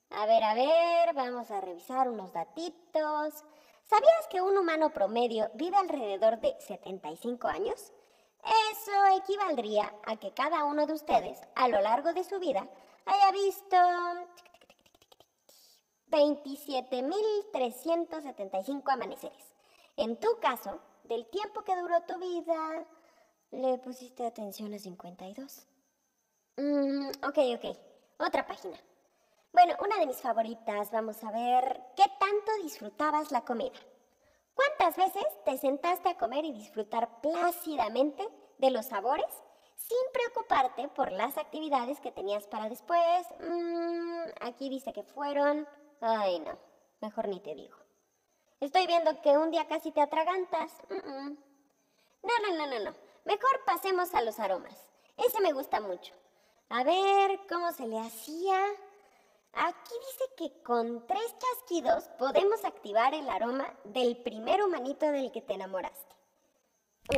A 0.09 0.25
ver, 0.25 0.43
a 0.43 0.53
ver, 0.53 1.13
vamos 1.13 1.51
a 1.51 1.61
revisar 1.61 2.09
unos 2.09 2.33
datitos. 2.33 3.43
¿Sabías 3.89 4.27
que 4.29 4.41
un 4.41 4.57
humano 4.57 4.91
promedio 4.91 5.49
vive 5.53 5.77
alrededor 5.77 6.41
de 6.41 6.57
75 6.59 7.47
años? 7.47 7.93
Eso 8.71 8.91
equivaldría 9.17 9.93
a 10.05 10.17
que 10.17 10.33
cada 10.33 10.65
uno 10.65 10.85
de 10.85 10.91
ustedes, 10.93 11.39
a 11.55 11.69
lo 11.69 11.79
largo 11.79 12.11
de 12.11 12.25
su 12.25 12.37
vida, 12.37 12.67
haya 13.05 13.31
visto 13.31 13.77
27.375 16.09 18.91
amaneceres. 18.91 19.55
En 19.95 20.19
tu 20.19 20.37
caso, 20.41 20.81
del 21.05 21.25
tiempo 21.27 21.63
que 21.63 21.77
duró 21.77 22.01
tu 22.01 22.19
vida, 22.19 22.85
le 23.51 23.77
pusiste 23.77 24.25
atención 24.25 24.73
a 24.73 24.79
52. 24.79 25.65
Mm, 26.57 27.07
ok, 27.25 27.37
ok. 27.55 27.77
Otra 28.19 28.45
página. 28.45 28.77
Bueno, 29.57 29.73
una 29.83 29.97
de 29.97 30.05
mis 30.05 30.21
favoritas. 30.21 30.91
Vamos 30.91 31.23
a 31.23 31.31
ver 31.31 31.81
qué 31.95 32.03
tanto 32.19 32.51
disfrutabas 32.61 33.31
la 33.31 33.41
comida. 33.41 33.79
¿Cuántas 34.53 34.95
veces 34.95 35.25
te 35.45 35.57
sentaste 35.57 36.09
a 36.09 36.17
comer 36.19 36.45
y 36.45 36.53
disfrutar 36.53 37.21
plácidamente 37.21 38.29
de 38.59 38.69
los 38.69 38.85
sabores 38.85 39.25
sin 39.75 39.97
preocuparte 40.13 40.89
por 40.89 41.11
las 41.11 41.39
actividades 41.39 41.99
que 42.01 42.11
tenías 42.11 42.45
para 42.45 42.69
después? 42.69 43.25
Mm, 43.39 44.25
aquí 44.41 44.69
dice 44.69 44.93
que 44.93 45.01
fueron... 45.01 45.67
Ay, 46.01 46.37
no, 46.41 46.55
mejor 47.01 47.27
ni 47.27 47.39
te 47.39 47.55
digo. 47.55 47.77
Estoy 48.59 48.85
viendo 48.85 49.19
que 49.23 49.39
un 49.39 49.49
día 49.49 49.67
casi 49.67 49.91
te 49.91 50.01
atragantas. 50.01 50.71
No, 50.87 52.31
no, 52.43 52.57
no, 52.57 52.67
no, 52.67 52.91
no. 52.91 52.95
Mejor 53.25 53.65
pasemos 53.65 54.13
a 54.13 54.21
los 54.21 54.37
aromas. 54.39 54.91
Ese 55.17 55.41
me 55.41 55.51
gusta 55.51 55.81
mucho. 55.81 56.13
A 56.69 56.83
ver 56.83 57.39
cómo 57.49 57.71
se 57.71 57.87
le 57.87 57.97
hacía. 57.97 58.59
Aquí 59.53 59.93
dice 60.11 60.23
que 60.37 60.63
con 60.63 61.05
tres 61.07 61.35
chasquidos 61.39 62.09
podemos 62.19 62.63
activar 62.63 63.13
el 63.13 63.29
aroma 63.29 63.73
del 63.85 64.17
primer 64.17 64.63
humanito 64.63 65.11
del 65.11 65.31
que 65.31 65.41
te 65.41 65.53
enamoraste. 65.53 66.15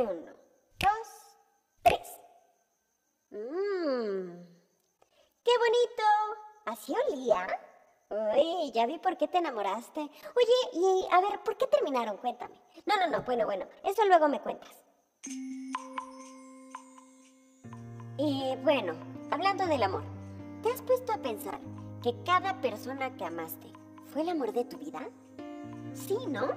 Uno, 0.00 0.32
dos, 0.78 1.08
tres. 1.82 2.18
Mmm. 3.30 4.50
¡Qué 5.44 5.52
bonito! 5.58 6.02
¿Así 6.66 6.94
olía? 7.08 7.46
Uy, 8.08 8.72
ya 8.72 8.86
vi 8.86 8.98
por 8.98 9.16
qué 9.16 9.28
te 9.28 9.38
enamoraste. 9.38 10.00
Oye, 10.00 10.70
y 10.72 11.06
a 11.10 11.20
ver, 11.20 11.40
¿por 11.42 11.56
qué 11.56 11.66
terminaron? 11.66 12.16
Cuéntame. 12.16 12.60
No, 12.86 12.96
no, 12.96 13.06
no, 13.06 13.22
bueno, 13.22 13.46
bueno, 13.46 13.66
eso 13.84 14.04
luego 14.06 14.28
me 14.28 14.40
cuentas. 14.40 14.70
Y 18.16 18.56
bueno, 18.62 18.94
hablando 19.30 19.66
del 19.66 19.82
amor, 19.82 20.02
¿te 20.62 20.72
has 20.72 20.82
puesto 20.82 21.12
a 21.12 21.18
pensar 21.18 21.60
que 22.02 22.14
cada 22.24 22.60
persona 22.60 23.14
que 23.16 23.24
amaste 23.24 23.72
fue 24.06 24.22
el 24.22 24.30
amor 24.30 24.52
de 24.52 24.64
tu 24.64 24.78
vida? 24.78 25.08
Sí, 25.92 26.16
¿no? 26.28 26.48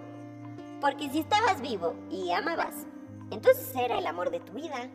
Porque 0.80 1.10
si 1.10 1.20
estabas 1.20 1.62
vivo 1.62 1.96
y 2.10 2.32
amabas, 2.32 2.88
entonces 3.32 3.74
era 3.76 3.98
el 3.98 4.08
amor 4.08 4.32
de 4.32 4.40
tu 4.40 4.54
vida. 4.54 4.90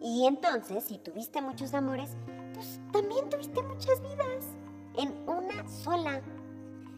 Y 0.00 0.26
entonces, 0.26 0.84
si 0.84 0.98
tuviste 0.98 1.40
muchos 1.42 1.74
amores, 1.74 2.16
pues 2.54 2.80
también 2.92 3.28
tuviste 3.28 3.62
muchas 3.62 4.00
vidas 4.00 4.44
en 4.96 5.14
una 5.28 5.66
sola. 5.68 6.22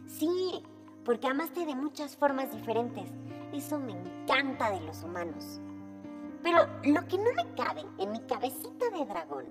Sí, 0.06 0.62
porque 1.04 1.28
amaste 1.28 1.66
de 1.66 1.74
muchas 1.74 2.16
formas 2.16 2.52
diferentes. 2.52 3.10
Eso 3.52 3.78
me 3.78 3.92
encanta 3.92 4.70
de 4.70 4.80
los 4.80 5.02
humanos. 5.02 5.60
Pero 6.42 6.66
lo 6.84 7.06
que 7.06 7.18
no 7.18 7.32
me 7.36 7.54
cabe 7.54 7.84
en 7.98 8.12
mi 8.12 8.20
cabecita 8.20 8.90
de 8.90 9.04
dragón 9.04 9.46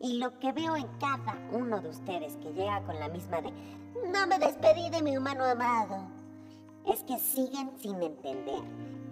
y 0.00 0.18
lo 0.18 0.38
que 0.38 0.52
veo 0.52 0.76
en 0.76 0.88
cada 0.98 1.36
uno 1.52 1.80
de 1.80 1.88
ustedes 1.88 2.36
que 2.36 2.52
llega 2.52 2.82
con 2.84 2.98
la 2.98 3.08
misma 3.08 3.40
de 3.40 3.52
no 4.10 4.26
me 4.26 4.38
despedí 4.38 4.90
de 4.90 5.02
mi 5.02 5.16
humano 5.16 5.44
amado, 5.44 6.08
es 6.86 7.02
que 7.04 7.18
siguen 7.18 7.70
sin 7.78 8.02
entender 8.02 8.62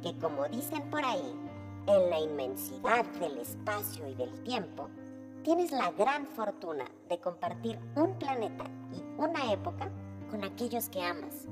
que 0.03 0.19
como 0.19 0.49
dicen 0.49 0.83
por 0.91 1.05
ahí, 1.05 1.35
en 1.87 2.11
la 2.11 2.21
inmensidad 2.21 3.05
del 3.19 3.39
espacio 3.39 4.07
y 4.09 4.15
del 4.15 4.33
tiempo, 4.43 4.89
tienes 5.43 5.73
la 5.73 5.91
gran 5.93 6.27
fortuna 6.27 6.85
de 7.09 7.19
compartir 7.19 7.79
un 7.97 8.15
planeta 8.19 8.65
y 8.93 9.21
una 9.21 9.53
época 9.53 9.91
con 10.31 10.45
aquellos 10.45 10.89
que 10.89 11.03
amas. 11.03 11.49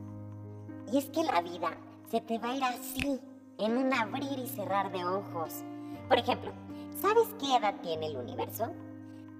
Y 0.92 0.98
es 0.98 1.06
que 1.06 1.24
la 1.24 1.40
vida 1.40 1.70
se 2.10 2.20
te 2.20 2.38
va 2.38 2.50
a 2.50 2.56
ir 2.56 2.64
así, 2.64 3.20
en 3.58 3.76
un 3.76 3.92
abrir 3.92 4.38
y 4.38 4.48
cerrar 4.48 4.90
de 4.90 5.04
ojos. 5.04 5.62
Por 6.08 6.18
ejemplo, 6.18 6.52
¿sabes 7.00 7.28
qué 7.38 7.56
edad 7.56 7.74
tiene 7.82 8.06
el 8.06 8.16
universo? 8.16 8.72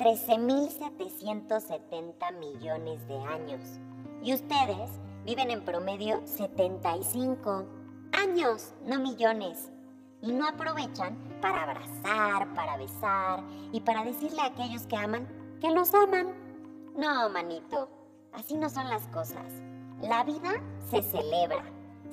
13.770 0.01 2.33
millones 2.39 3.07
de 3.07 3.19
años. 3.19 3.61
Y 4.23 4.33
ustedes 4.33 4.91
viven 5.27 5.51
en 5.51 5.63
promedio 5.63 6.23
75 6.25 7.67
años, 8.13 8.73
no 8.87 8.99
millones 8.99 9.71
y 10.23 10.33
no 10.33 10.49
aprovechan 10.49 11.19
para 11.43 11.65
abrazar, 11.65 12.55
para 12.55 12.79
besar 12.79 13.45
y 13.73 13.83
para 13.83 14.05
decirle 14.05 14.41
a 14.41 14.47
aquellos 14.47 14.87
que 14.87 14.97
aman 14.97 15.29
que 15.61 15.71
los 15.71 15.93
aman. 15.93 16.29
No, 16.97 17.29
manito, 17.29 17.91
así 18.33 18.57
no 18.57 18.71
son 18.71 18.89
las 18.89 19.07
cosas. 19.09 19.53
La 20.01 20.25
vida 20.25 20.63
se 20.91 21.03
celebra, 21.03 21.63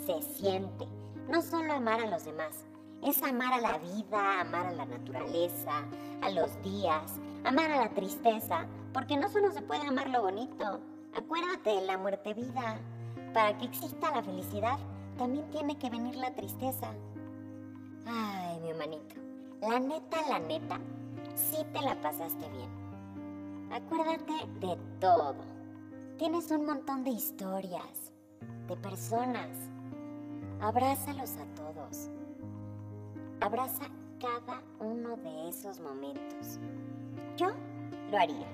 se 0.06 0.22
siente. 0.22 0.86
No 1.30 1.42
solo 1.42 1.72
amar 1.72 2.02
a 2.02 2.08
los 2.08 2.26
demás, 2.26 2.66
es 3.04 3.22
amar 3.24 3.54
a 3.54 3.62
la 3.62 3.78
vida, 3.78 4.42
amar 4.42 4.68
a 4.68 4.72
la 4.72 4.86
naturaleza, 4.86 5.86
a 6.22 6.30
los 6.30 6.62
días, 6.62 7.20
amar 7.44 7.72
a 7.72 7.86
la 7.86 7.90
tristeza, 7.90 8.66
porque 8.94 9.18
no 9.18 9.30
solo 9.30 9.52
se 9.52 9.62
puede 9.62 9.88
amar 9.88 10.10
lo 10.10 10.22
bonito. 10.22 10.80
Acuérdate 11.16 11.70
de 11.72 11.82
la 11.82 11.98
muerte 11.98 12.34
vida. 12.34 12.80
Para 13.34 13.58
que 13.58 13.66
exista 13.66 14.12
la 14.12 14.24
felicidad, 14.24 14.78
también 15.18 15.50
tiene 15.52 15.78
que 15.78 15.90
venir 15.90 16.16
la 16.16 16.34
tristeza. 16.34 16.88
Ay, 18.06 18.60
mi 18.62 18.70
hermanito. 18.70 19.16
La 19.62 19.80
neta, 19.80 20.18
la 20.30 20.40
neta, 20.40 20.80
sí 21.36 21.58
te 21.74 21.82
la 21.82 22.00
pasaste 22.02 22.48
bien. 22.50 22.70
Acuérdate 23.72 24.34
de 24.60 24.78
todo. 25.00 25.36
Tienes 26.18 26.50
un 26.52 26.66
montón 26.66 27.04
de 27.04 27.12
historias, 27.12 28.14
de 28.68 28.78
personas. 28.78 29.50
Abrázalos 30.62 31.36
a 31.38 31.46
todos. 31.56 32.10
Abraza 33.40 33.86
cada 34.20 34.64
uno 34.80 35.16
de 35.18 35.50
esos 35.50 35.80
momentos. 35.80 36.60
Yo 37.38 37.52
lo 38.10 38.18
haría. 38.18 38.48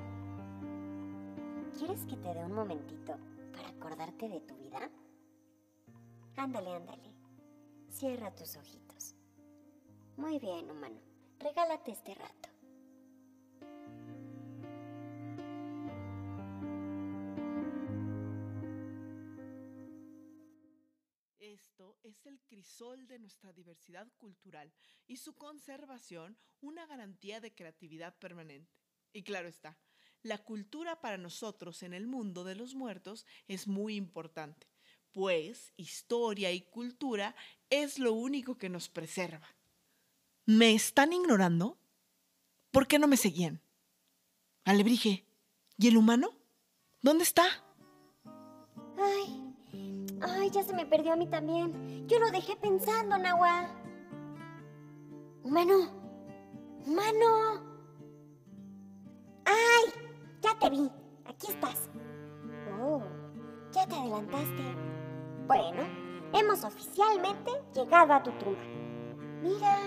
¿Quieres 1.77 2.05
que 2.05 2.17
te 2.17 2.33
dé 2.33 2.43
un 2.43 2.53
momentito 2.53 3.17
para 3.53 3.69
acordarte 3.69 4.27
de 4.27 4.41
tu 4.41 4.55
vida? 4.57 4.89
Ándale, 6.35 6.75
ándale. 6.75 7.13
Cierra 7.89 8.35
tus 8.35 8.57
ojitos. 8.57 9.15
Muy 10.17 10.37
bien, 10.39 10.69
humano. 10.69 10.99
Regálate 11.39 11.91
este 11.91 12.13
rato. 12.15 12.52
Es 22.03 22.25
el 22.25 22.39
crisol 22.41 23.07
de 23.07 23.19
nuestra 23.19 23.53
diversidad 23.53 24.07
cultural 24.17 24.71
y 25.07 25.17
su 25.17 25.35
conservación 25.35 26.37
una 26.61 26.85
garantía 26.85 27.39
de 27.39 27.53
creatividad 27.53 28.17
permanente. 28.19 28.71
Y 29.13 29.23
claro 29.23 29.47
está, 29.47 29.77
la 30.21 30.37
cultura 30.37 31.01
para 31.01 31.17
nosotros 31.17 31.83
en 31.83 31.93
el 31.93 32.07
mundo 32.07 32.43
de 32.43 32.55
los 32.55 32.75
muertos 32.75 33.25
es 33.47 33.67
muy 33.67 33.95
importante, 33.95 34.67
pues 35.11 35.73
historia 35.77 36.51
y 36.51 36.61
cultura 36.61 37.35
es 37.69 37.99
lo 37.99 38.13
único 38.13 38.57
que 38.57 38.69
nos 38.69 38.89
preserva. 38.89 39.47
¿Me 40.45 40.73
están 40.73 41.13
ignorando? 41.13 41.77
¿Por 42.71 42.87
qué 42.87 42.99
no 42.99 43.07
me 43.07 43.17
seguían? 43.17 43.61
Alebrije, 44.65 45.25
¿y 45.77 45.87
el 45.87 45.97
humano? 45.97 46.33
¿Dónde 47.01 47.23
está? 47.23 47.45
Ay, 48.97 49.42
ay, 50.23 50.49
ya 50.49 50.63
se 50.63 50.73
me 50.73 50.85
perdió 50.85 51.13
a 51.13 51.15
mí 51.15 51.27
también. 51.27 52.07
Yo 52.07 52.19
lo 52.19 52.31
dejé 52.31 52.55
pensando, 52.55 53.17
Nahua. 53.17 53.67
Humano, 55.43 55.89
humano. 56.85 57.61
¡Ay! 59.45 59.93
Ya 60.41 60.57
te 60.59 60.69
vi. 60.69 60.89
Aquí 61.25 61.47
estás. 61.49 61.89
Oh, 62.81 63.01
ya 63.71 63.85
te 63.87 63.95
adelantaste. 63.95 64.63
Bueno, 65.47 65.83
hemos 66.33 66.63
oficialmente 66.63 67.51
llegado 67.73 68.13
a 68.13 68.23
tu 68.23 68.31
tumba. 68.31 68.59
Mira, 69.41 69.77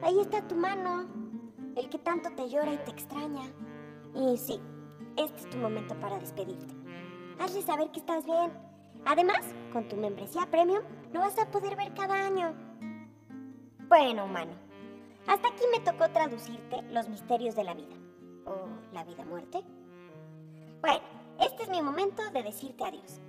Ahí 0.00 0.20
está 0.20 0.46
tu 0.46 0.54
mano, 0.54 1.08
el 1.74 1.88
que 1.88 1.98
tanto 1.98 2.30
te 2.30 2.48
llora 2.48 2.72
y 2.72 2.78
te 2.78 2.90
extraña. 2.92 3.52
Y 4.14 4.36
sí, 4.36 4.60
este 5.16 5.40
es 5.40 5.50
tu 5.50 5.58
momento 5.58 5.98
para 5.98 6.18
despedirte. 6.18 6.74
Hazle 7.40 7.62
saber 7.62 7.90
que 7.90 7.98
estás 7.98 8.24
bien. 8.24 8.52
Además, 9.04 9.40
con 9.72 9.88
tu 9.88 9.96
membresía 9.96 10.46
premium 10.50 10.82
lo 11.12 11.20
vas 11.20 11.38
a 11.38 11.50
poder 11.50 11.76
ver 11.76 11.94
cada 11.94 12.26
año. 12.26 12.54
Bueno, 13.88 14.26
humano, 14.26 14.52
hasta 15.26 15.48
aquí 15.48 15.64
me 15.72 15.80
tocó 15.80 16.10
traducirte 16.10 16.82
los 16.90 17.08
misterios 17.08 17.54
de 17.54 17.64
la 17.64 17.74
vida. 17.74 17.96
¿O 18.44 18.66
la 18.92 19.04
vida-muerte? 19.04 19.62
Bueno, 20.80 21.02
este 21.40 21.64
es 21.64 21.68
mi 21.68 21.82
momento 21.82 22.22
de 22.30 22.42
decirte 22.42 22.84
adiós. 22.84 23.20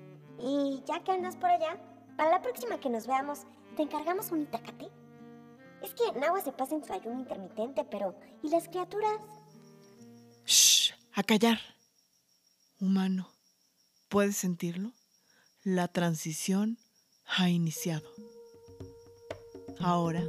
Y 0.41 0.81
ya 0.85 1.03
que 1.03 1.11
andas 1.11 1.35
por 1.35 1.49
allá, 1.49 1.77
para 2.15 2.31
la 2.31 2.41
próxima 2.41 2.79
que 2.79 2.89
nos 2.89 3.07
veamos, 3.07 3.45
¿te 3.75 3.83
encargamos 3.83 4.31
un 4.31 4.41
itacate? 4.41 4.89
Es 5.81 5.93
que 5.93 6.19
Nahua 6.19 6.41
se 6.41 6.51
pasa 6.51 6.75
en 6.75 6.83
su 6.83 6.91
ayuno 6.91 7.19
intermitente, 7.19 7.85
pero 7.85 8.15
¿y 8.43 8.49
las 8.49 8.67
criaturas? 8.67 9.19
Shh, 10.45 10.93
a 11.13 11.23
callar. 11.23 11.59
Humano, 12.79 13.29
¿puedes 14.09 14.37
sentirlo? 14.37 14.93
La 15.65 15.89
transición 15.89 16.77
ha 17.25 17.49
iniciado. 17.49 18.09
Ahora, 19.77 20.25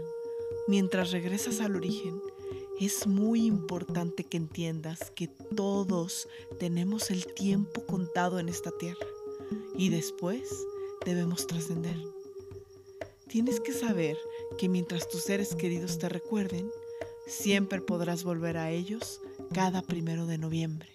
mientras 0.66 1.12
regresas 1.12 1.60
al 1.60 1.76
origen, 1.76 2.20
es 2.80 3.06
muy 3.06 3.46
importante 3.46 4.24
que 4.24 4.38
entiendas 4.38 5.12
que 5.12 5.28
todos 5.28 6.28
tenemos 6.58 7.12
el 7.12 7.32
tiempo 7.32 7.86
contado 7.86 8.40
en 8.40 8.48
esta 8.48 8.72
tierra 8.72 9.06
y 9.76 9.90
después 9.90 10.50
debemos 11.06 11.46
trascender. 11.46 11.96
Tienes 13.28 13.60
que 13.60 13.72
saber 13.72 14.16
que 14.58 14.68
mientras 14.68 15.08
tus 15.08 15.22
seres 15.22 15.54
queridos 15.54 15.98
te 15.98 16.08
recuerden, 16.08 16.68
siempre 17.28 17.80
podrás 17.80 18.24
volver 18.24 18.56
a 18.56 18.72
ellos 18.72 19.20
cada 19.54 19.82
primero 19.82 20.26
de 20.26 20.38
noviembre. 20.38 20.88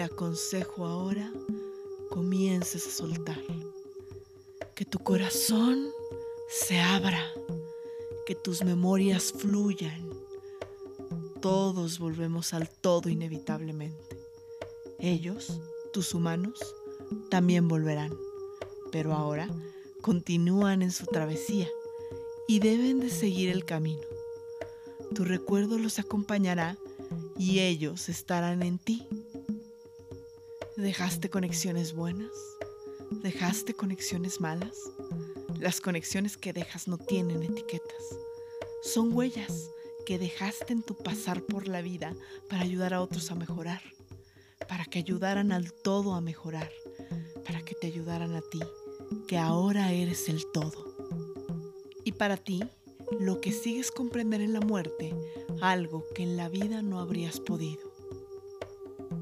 Te 0.00 0.04
aconsejo 0.04 0.86
ahora 0.86 1.30
comiences 2.08 2.86
a 2.86 2.90
soltar. 2.90 3.38
Que 4.74 4.86
tu 4.86 4.98
corazón 4.98 5.90
se 6.48 6.80
abra, 6.80 7.22
que 8.24 8.34
tus 8.34 8.64
memorias 8.64 9.30
fluyan. 9.30 10.08
Todos 11.42 11.98
volvemos 11.98 12.54
al 12.54 12.70
todo 12.70 13.10
inevitablemente. 13.10 14.16
Ellos, 14.98 15.60
tus 15.92 16.14
humanos, 16.14 16.58
también 17.28 17.68
volverán, 17.68 18.14
pero 18.90 19.12
ahora 19.12 19.50
continúan 20.00 20.80
en 20.80 20.92
su 20.92 21.04
travesía 21.04 21.68
y 22.48 22.60
deben 22.60 23.00
de 23.00 23.10
seguir 23.10 23.50
el 23.50 23.66
camino. 23.66 24.00
Tu 25.14 25.26
recuerdo 25.26 25.76
los 25.76 25.98
acompañará 25.98 26.78
y 27.38 27.58
ellos 27.60 28.08
estarán 28.08 28.62
en 28.62 28.78
ti. 28.78 29.06
¿Dejaste 30.80 31.28
conexiones 31.28 31.92
buenas? 31.92 32.30
¿Dejaste 33.22 33.74
conexiones 33.74 34.40
malas? 34.40 34.78
Las 35.58 35.78
conexiones 35.82 36.38
que 36.38 36.54
dejas 36.54 36.88
no 36.88 36.96
tienen 36.96 37.42
etiquetas. 37.42 38.02
Son 38.82 39.12
huellas 39.12 39.68
que 40.06 40.18
dejaste 40.18 40.72
en 40.72 40.82
tu 40.82 40.96
pasar 40.96 41.42
por 41.42 41.68
la 41.68 41.82
vida 41.82 42.16
para 42.48 42.62
ayudar 42.62 42.94
a 42.94 43.02
otros 43.02 43.30
a 43.30 43.34
mejorar, 43.34 43.82
para 44.70 44.86
que 44.86 44.98
ayudaran 44.98 45.52
al 45.52 45.70
todo 45.70 46.14
a 46.14 46.22
mejorar, 46.22 46.72
para 47.44 47.60
que 47.60 47.74
te 47.74 47.86
ayudaran 47.88 48.34
a 48.34 48.40
ti, 48.40 48.60
que 49.28 49.36
ahora 49.36 49.92
eres 49.92 50.30
el 50.30 50.50
todo. 50.50 50.96
Y 52.06 52.12
para 52.12 52.38
ti, 52.38 52.64
lo 53.20 53.42
que 53.42 53.52
sigues 53.52 53.90
comprender 53.90 54.40
en 54.40 54.54
la 54.54 54.60
muerte, 54.60 55.14
algo 55.60 56.06
que 56.14 56.22
en 56.22 56.38
la 56.38 56.48
vida 56.48 56.80
no 56.80 57.00
habrías 57.00 57.38
podido. 57.38 57.92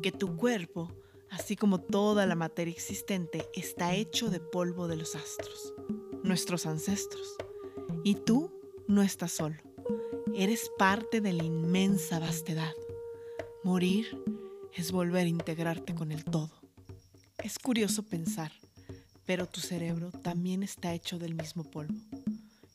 Que 0.02 0.12
tu 0.12 0.36
cuerpo, 0.36 0.92
así 1.30 1.56
como 1.56 1.80
toda 1.80 2.26
la 2.26 2.34
materia 2.34 2.72
existente, 2.72 3.48
está 3.54 3.94
hecho 3.94 4.30
de 4.30 4.40
polvo 4.40 4.88
de 4.88 4.96
los 4.96 5.14
astros, 5.14 5.74
nuestros 6.22 6.66
ancestros. 6.66 7.36
Y 8.04 8.14
tú 8.14 8.52
no 8.86 9.02
estás 9.02 9.32
solo, 9.32 9.56
eres 10.34 10.70
parte 10.78 11.20
de 11.20 11.32
la 11.32 11.44
inmensa 11.44 12.18
vastedad. 12.18 12.72
Morir 13.64 14.06
es 14.74 14.92
volver 14.92 15.26
a 15.26 15.30
integrarte 15.30 15.94
con 15.94 16.12
el 16.12 16.24
todo. 16.24 16.50
Es 17.42 17.58
curioso 17.58 18.02
pensar, 18.02 18.52
pero 19.26 19.46
tu 19.46 19.60
cerebro 19.60 20.10
también 20.10 20.62
está 20.62 20.94
hecho 20.94 21.18
del 21.18 21.34
mismo 21.34 21.64
polvo. 21.64 21.94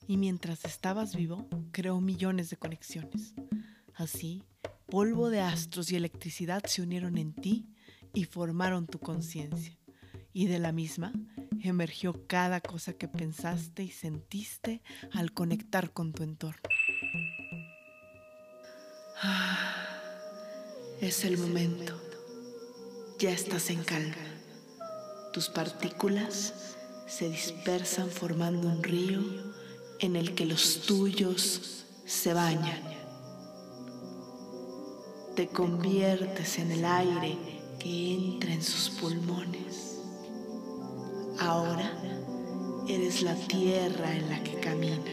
Y 0.07 0.17
mientras 0.17 0.65
estabas 0.65 1.15
vivo, 1.15 1.47
creó 1.71 2.01
millones 2.01 2.49
de 2.49 2.57
conexiones. 2.57 3.33
Así, 3.95 4.43
polvo 4.87 5.29
de 5.29 5.39
astros 5.39 5.91
y 5.91 5.95
electricidad 5.95 6.63
se 6.65 6.81
unieron 6.81 7.17
en 7.17 7.33
ti 7.33 7.72
y 8.13 8.25
formaron 8.25 8.87
tu 8.87 8.99
conciencia. 8.99 9.77
Y 10.31 10.47
de 10.47 10.59
la 10.59 10.71
misma 10.71 11.13
emergió 11.61 12.27
cada 12.27 12.59
cosa 12.61 12.93
que 12.93 13.07
pensaste 13.07 13.83
y 13.83 13.89
sentiste 13.89 14.81
al 15.11 15.33
conectar 15.33 15.91
con 15.91 16.13
tu 16.13 16.23
entorno. 16.23 16.61
Ah, 19.21 20.01
es 21.01 21.23
el 21.23 21.37
momento. 21.37 21.99
Ya 23.19 23.31
estás 23.31 23.69
en 23.69 23.83
calma. 23.83 24.15
Tus 25.31 25.49
partículas 25.49 26.75
se 27.07 27.29
dispersan 27.29 28.09
formando 28.09 28.67
un 28.67 28.83
río 28.83 29.21
en 29.99 30.15
el 30.15 30.35
que 30.35 30.45
los 30.45 30.81
tuyos 30.81 31.85
se 32.05 32.33
bañan. 32.33 32.81
Te 35.35 35.47
conviertes 35.47 36.59
en 36.59 36.71
el 36.71 36.85
aire 36.85 37.52
que 37.83 38.13
entra 38.13 38.53
en 38.53 38.63
sus 38.63 38.89
pulmones. 38.91 39.99
Ahora 41.37 41.91
eres 42.87 43.21
la 43.21 43.35
tierra 43.35 44.15
en 44.15 44.29
la 44.29 44.41
que 44.41 44.53
caminan. 44.61 45.03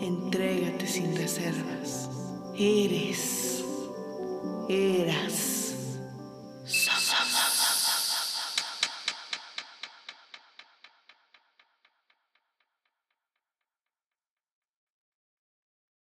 Entrégate 0.00 0.86
sin 0.86 1.14
reservas. 1.14 2.10
Eres, 2.58 3.64
eras 4.68 5.53